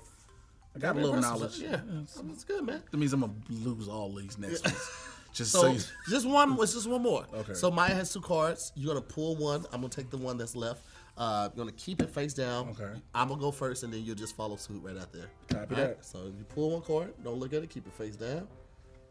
[0.75, 1.59] I got a little knowledge.
[1.59, 1.79] Yeah,
[2.23, 2.83] that's good, man.
[2.91, 4.89] That means I'm gonna lose all these next ones.
[5.33, 6.57] Just So so, you, just one.
[6.61, 7.25] It's just one more.
[7.33, 7.53] Okay.
[7.55, 8.71] So Maya has two cards.
[8.73, 9.65] You're gonna pull one.
[9.73, 10.85] I'm gonna take the one that's left.
[11.17, 12.69] Uh, you're gonna keep it face down.
[12.69, 12.97] Okay.
[13.13, 15.29] I'm gonna go first, and then you'll just follow suit right out there.
[15.49, 16.05] Copy All that.
[16.05, 17.13] So you pull one card.
[17.21, 17.69] Don't look at it.
[17.69, 18.47] Keep it face down.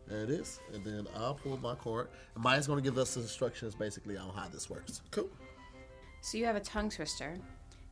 [0.09, 0.61] There it is.
[0.73, 2.09] And then I'll pull my card.
[2.35, 5.03] And Maya's gonna give us instructions basically on how this works.
[5.11, 5.29] cool.
[6.23, 7.37] So you have a tongue twister.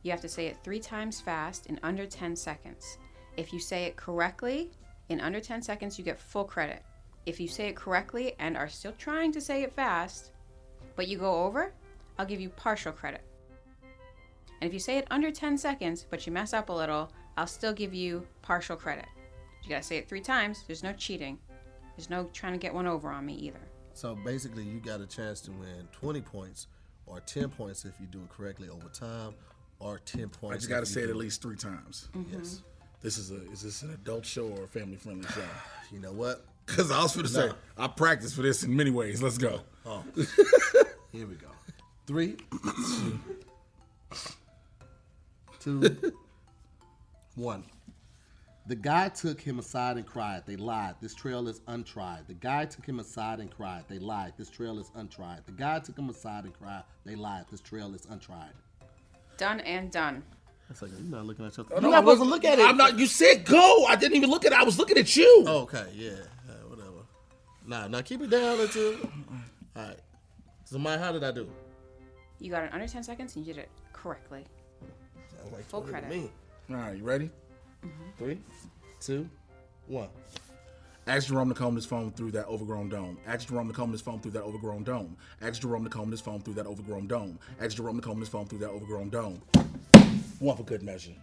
[0.01, 2.97] You have to say it three times fast in under 10 seconds.
[3.37, 4.71] If you say it correctly
[5.09, 6.83] in under 10 seconds, you get full credit.
[7.25, 10.31] If you say it correctly and are still trying to say it fast,
[10.95, 11.73] but you go over,
[12.17, 13.21] I'll give you partial credit.
[14.61, 17.47] And if you say it under 10 seconds, but you mess up a little, I'll
[17.47, 19.05] still give you partial credit.
[19.63, 20.63] You gotta say it three times.
[20.67, 21.39] There's no cheating.
[21.95, 23.59] There's no trying to get one over on me either.
[23.93, 26.67] So basically, you got a chance to win 20 points
[27.05, 29.33] or 10 points if you do it correctly over time,
[29.79, 30.53] or 10 points.
[30.53, 32.09] I just gotta you say it at least three times.
[32.31, 32.61] Yes.
[32.61, 32.72] Mm-hmm.
[33.03, 35.41] This is a is this an adult show or a family friendly show?
[35.91, 36.45] You know what?
[36.65, 37.55] Because I was going to say No.
[37.77, 39.21] I practiced for this in many ways.
[39.21, 39.59] Let's go.
[39.85, 40.01] Oh.
[41.11, 41.49] Here we go.
[42.07, 42.37] Three,
[45.59, 46.13] two,
[47.35, 47.65] one.
[48.67, 50.43] The guy took him aside and cried.
[50.45, 50.95] They lied.
[51.01, 52.27] This trail is untried.
[52.27, 53.83] The guy took him aside and cried.
[53.89, 54.33] They lied.
[54.37, 55.41] This trail is untried.
[55.45, 56.83] The guy took him aside and cried.
[57.05, 57.45] They lied.
[57.51, 58.53] This trail is untried.
[59.37, 60.23] Done and done.
[60.69, 61.65] That's like you're not looking at your.
[61.69, 62.65] You're not supposed to I'm look at it.
[62.65, 62.97] I'm not.
[62.97, 63.85] You said go.
[63.85, 64.57] I didn't even look at it.
[64.57, 65.43] I was looking at you.
[65.47, 66.11] Oh, okay, yeah,
[66.49, 66.89] uh, whatever.
[67.67, 68.93] Nah, now keep it down until.
[69.75, 69.99] All right.
[70.65, 71.47] So, Maya, how did I do?
[72.39, 74.43] You got it under 10 seconds and you did it correctly.
[75.37, 76.09] Sounds like Full credit.
[76.09, 76.31] me.
[76.69, 77.29] All right, you ready?
[78.17, 78.39] Three,
[78.99, 79.29] two,
[79.87, 80.09] one.
[81.05, 83.17] Ask Jerome to comb his phone through that overgrown dome.
[83.27, 85.17] Ask Jerome to comb his phone through that overgrown dome.
[85.41, 87.37] Ask Jerome to comb his phone through that overgrown dome.
[87.61, 89.41] Ask Jerome to comb his phone through that overgrown dome.
[90.43, 91.13] One for good measure.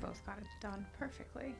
[0.00, 1.54] Both got it done perfectly.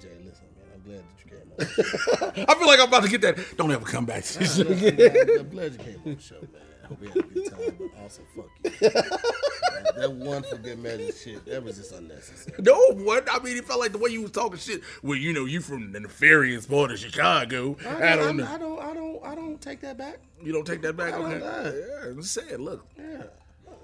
[0.00, 0.68] Jay, listen, man.
[0.72, 2.44] I'm glad that you came on.
[2.48, 3.56] I feel like I'm about to get that.
[3.56, 5.40] Don't ever come back to this shit.
[5.40, 6.62] I'm glad you came on the show, man.
[6.84, 8.70] I hope you had a good time, but also fuck you.
[8.88, 12.62] that, that one for good measure shit, that was just unnecessary.
[12.62, 13.26] No, what?
[13.28, 14.82] I mean, it felt like the way you was talking shit.
[15.02, 17.76] Well, you know, you from the nefarious part of Chicago.
[17.84, 18.46] I don't I'm- know.
[18.46, 20.20] I don't, I don't, I don't take that back.
[20.40, 21.80] You don't take that back, I don't okay?
[22.04, 22.86] Yeah, I'm saying, look.
[22.96, 23.24] Yeah.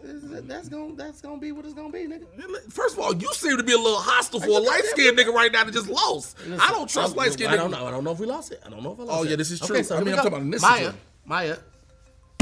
[0.05, 2.27] It's- That's gonna, that's gonna be what it's gonna be, nigga.
[2.73, 5.33] First of all, you seem to be a little hostile for a light skinned nigga
[5.33, 6.37] right now that just lost.
[6.61, 7.79] I don't trust light skinned I don't niggas.
[7.81, 7.87] know.
[7.87, 8.61] I don't know if we lost it.
[8.65, 9.27] I don't know if I lost Oh, it.
[9.27, 9.75] Oh yeah, this is true.
[9.77, 9.89] Okay, true.
[9.89, 10.77] so I mean, I'm talking about Maya.
[10.79, 11.01] initiative.
[11.25, 11.57] Maya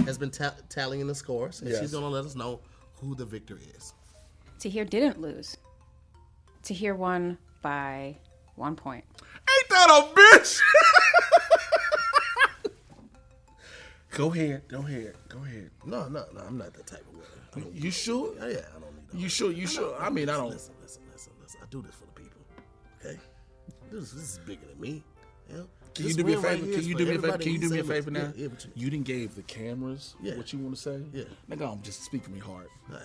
[0.05, 1.81] has been ta- tallying the scores, and Yes.
[1.81, 2.61] she's gonna let us know
[3.01, 3.95] who the victor is.
[4.59, 5.57] Tahir didn't lose.
[6.63, 8.17] Tahir won by
[8.57, 9.05] one point.
[9.23, 10.61] Ain't that a bitch?
[14.11, 14.63] go ahead.
[14.69, 15.15] Go ahead.
[15.29, 15.71] Go ahead.
[15.85, 16.41] No, no, no.
[16.43, 17.25] I'm not that type of winner.
[17.73, 18.35] You sure?
[18.37, 18.49] Yeah, I
[18.81, 19.15] don't need.
[19.15, 19.53] all You sure?
[19.53, 19.97] You sure?
[20.01, 20.51] I mean, I don't.
[20.51, 21.61] Listen, listen, listen, listen.
[21.63, 22.41] I do this for the people.
[23.05, 23.19] Okay,
[23.91, 25.03] this, this is bigger than me.
[25.51, 25.63] Yeah.
[25.95, 26.67] Can you do me a favor?
[26.67, 27.39] Can you do me a favor?
[27.39, 28.33] Can you do me a favor now?
[28.35, 30.37] Yeah, yeah, you, didn't gave the cameras Yeah.
[30.37, 31.01] what you want to say.
[31.13, 31.25] Yeah.
[31.49, 32.67] Nigga, I'm just speaking me hard.
[32.91, 33.03] right.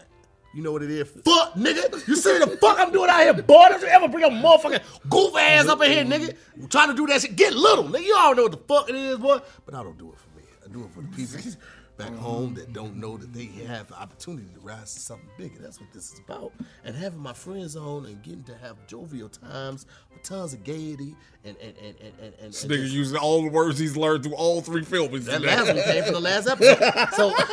[0.56, 1.08] you know what it is?
[1.24, 2.08] Fuck, nigga.
[2.08, 3.68] You see the fuck I'm doing out here, boy?
[3.70, 6.70] Don't you ever bring a motherfucking goof ass up in here, nigga?
[6.70, 7.36] Trying to do that shit.
[7.36, 8.06] Get little, nigga.
[8.06, 9.40] You all know what the fuck it is, boy.
[9.66, 10.44] But I don't do it for me.
[10.66, 11.52] I do it for the people
[12.00, 15.60] back home that don't know that they have the opportunity to rise to something bigger.
[15.60, 16.54] That's what this is about.
[16.86, 21.14] And having my friends on and getting to have jovial times with tons of gaiety
[21.44, 24.36] and and and and and, and, This nigga using all the words he's learned through
[24.36, 25.26] all three films.
[25.26, 26.80] that last one came from the last episode.
[27.16, 27.34] So,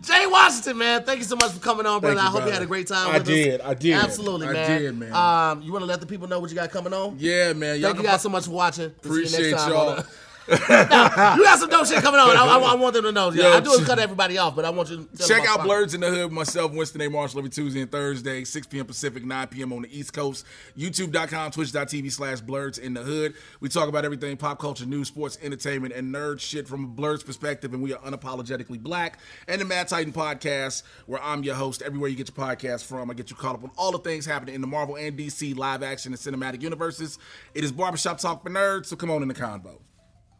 [0.00, 2.14] Jay Washington, man, thank you so much for coming on, brother.
[2.14, 3.66] you, I hope you had a great time I with did, us.
[3.66, 3.92] I did.
[3.92, 4.80] Absolutely, I man.
[4.80, 5.12] did, man.
[5.12, 7.16] Um, you want to let the people know what you got coming on?
[7.18, 7.78] Yeah, man.
[7.78, 8.94] Y'all Thank you can guys so much for watching.
[9.04, 10.04] We'll see you appreciate next time y'all.
[10.56, 12.36] the- you got some dope shit coming on.
[12.36, 13.30] I, I- I want them to know.
[13.32, 15.94] Yo, I do cut everybody off, but I want you to tell Check out Blerds
[15.94, 17.08] in the Hood, myself, Winston A.
[17.10, 18.86] Marshall, every Tuesday and Thursday, 6 p.m.
[18.86, 19.72] Pacific, 9 p.m.
[19.72, 20.44] on the East Coast.
[20.76, 23.34] YouTube.com, Twitch.tv slash Blerds in the Hood.
[23.60, 27.24] We talk about everything pop culture, news, sports, entertainment, and nerd shit from a Blerds
[27.24, 29.18] perspective, and we are unapologetically black.
[29.46, 31.82] And the Mad Titan Podcast, where I'm your host.
[31.82, 34.24] Everywhere you get your podcast from, I get you caught up on all the things
[34.26, 37.18] happening in the Marvel and DC live action and cinematic universes.
[37.54, 39.78] It is Barbershop Talk for Nerds, so come on in the convo.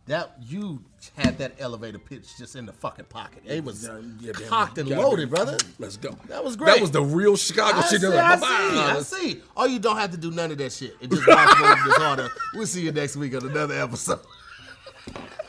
[0.09, 0.83] That you
[1.17, 3.43] had that elevator pitch just in the fucking pocket.
[3.45, 5.59] It was Yeah, yeah, cocked and loaded, brother.
[5.79, 6.17] Let's go.
[6.29, 6.75] That was great.
[6.75, 8.01] That was the real Chicago I shit.
[8.01, 9.43] see, like, I see, I see.
[9.57, 10.97] Oh, you don't have to do none of that shit.
[11.01, 12.31] It just watch Disorder.
[12.55, 14.21] We'll see you next week on another episode.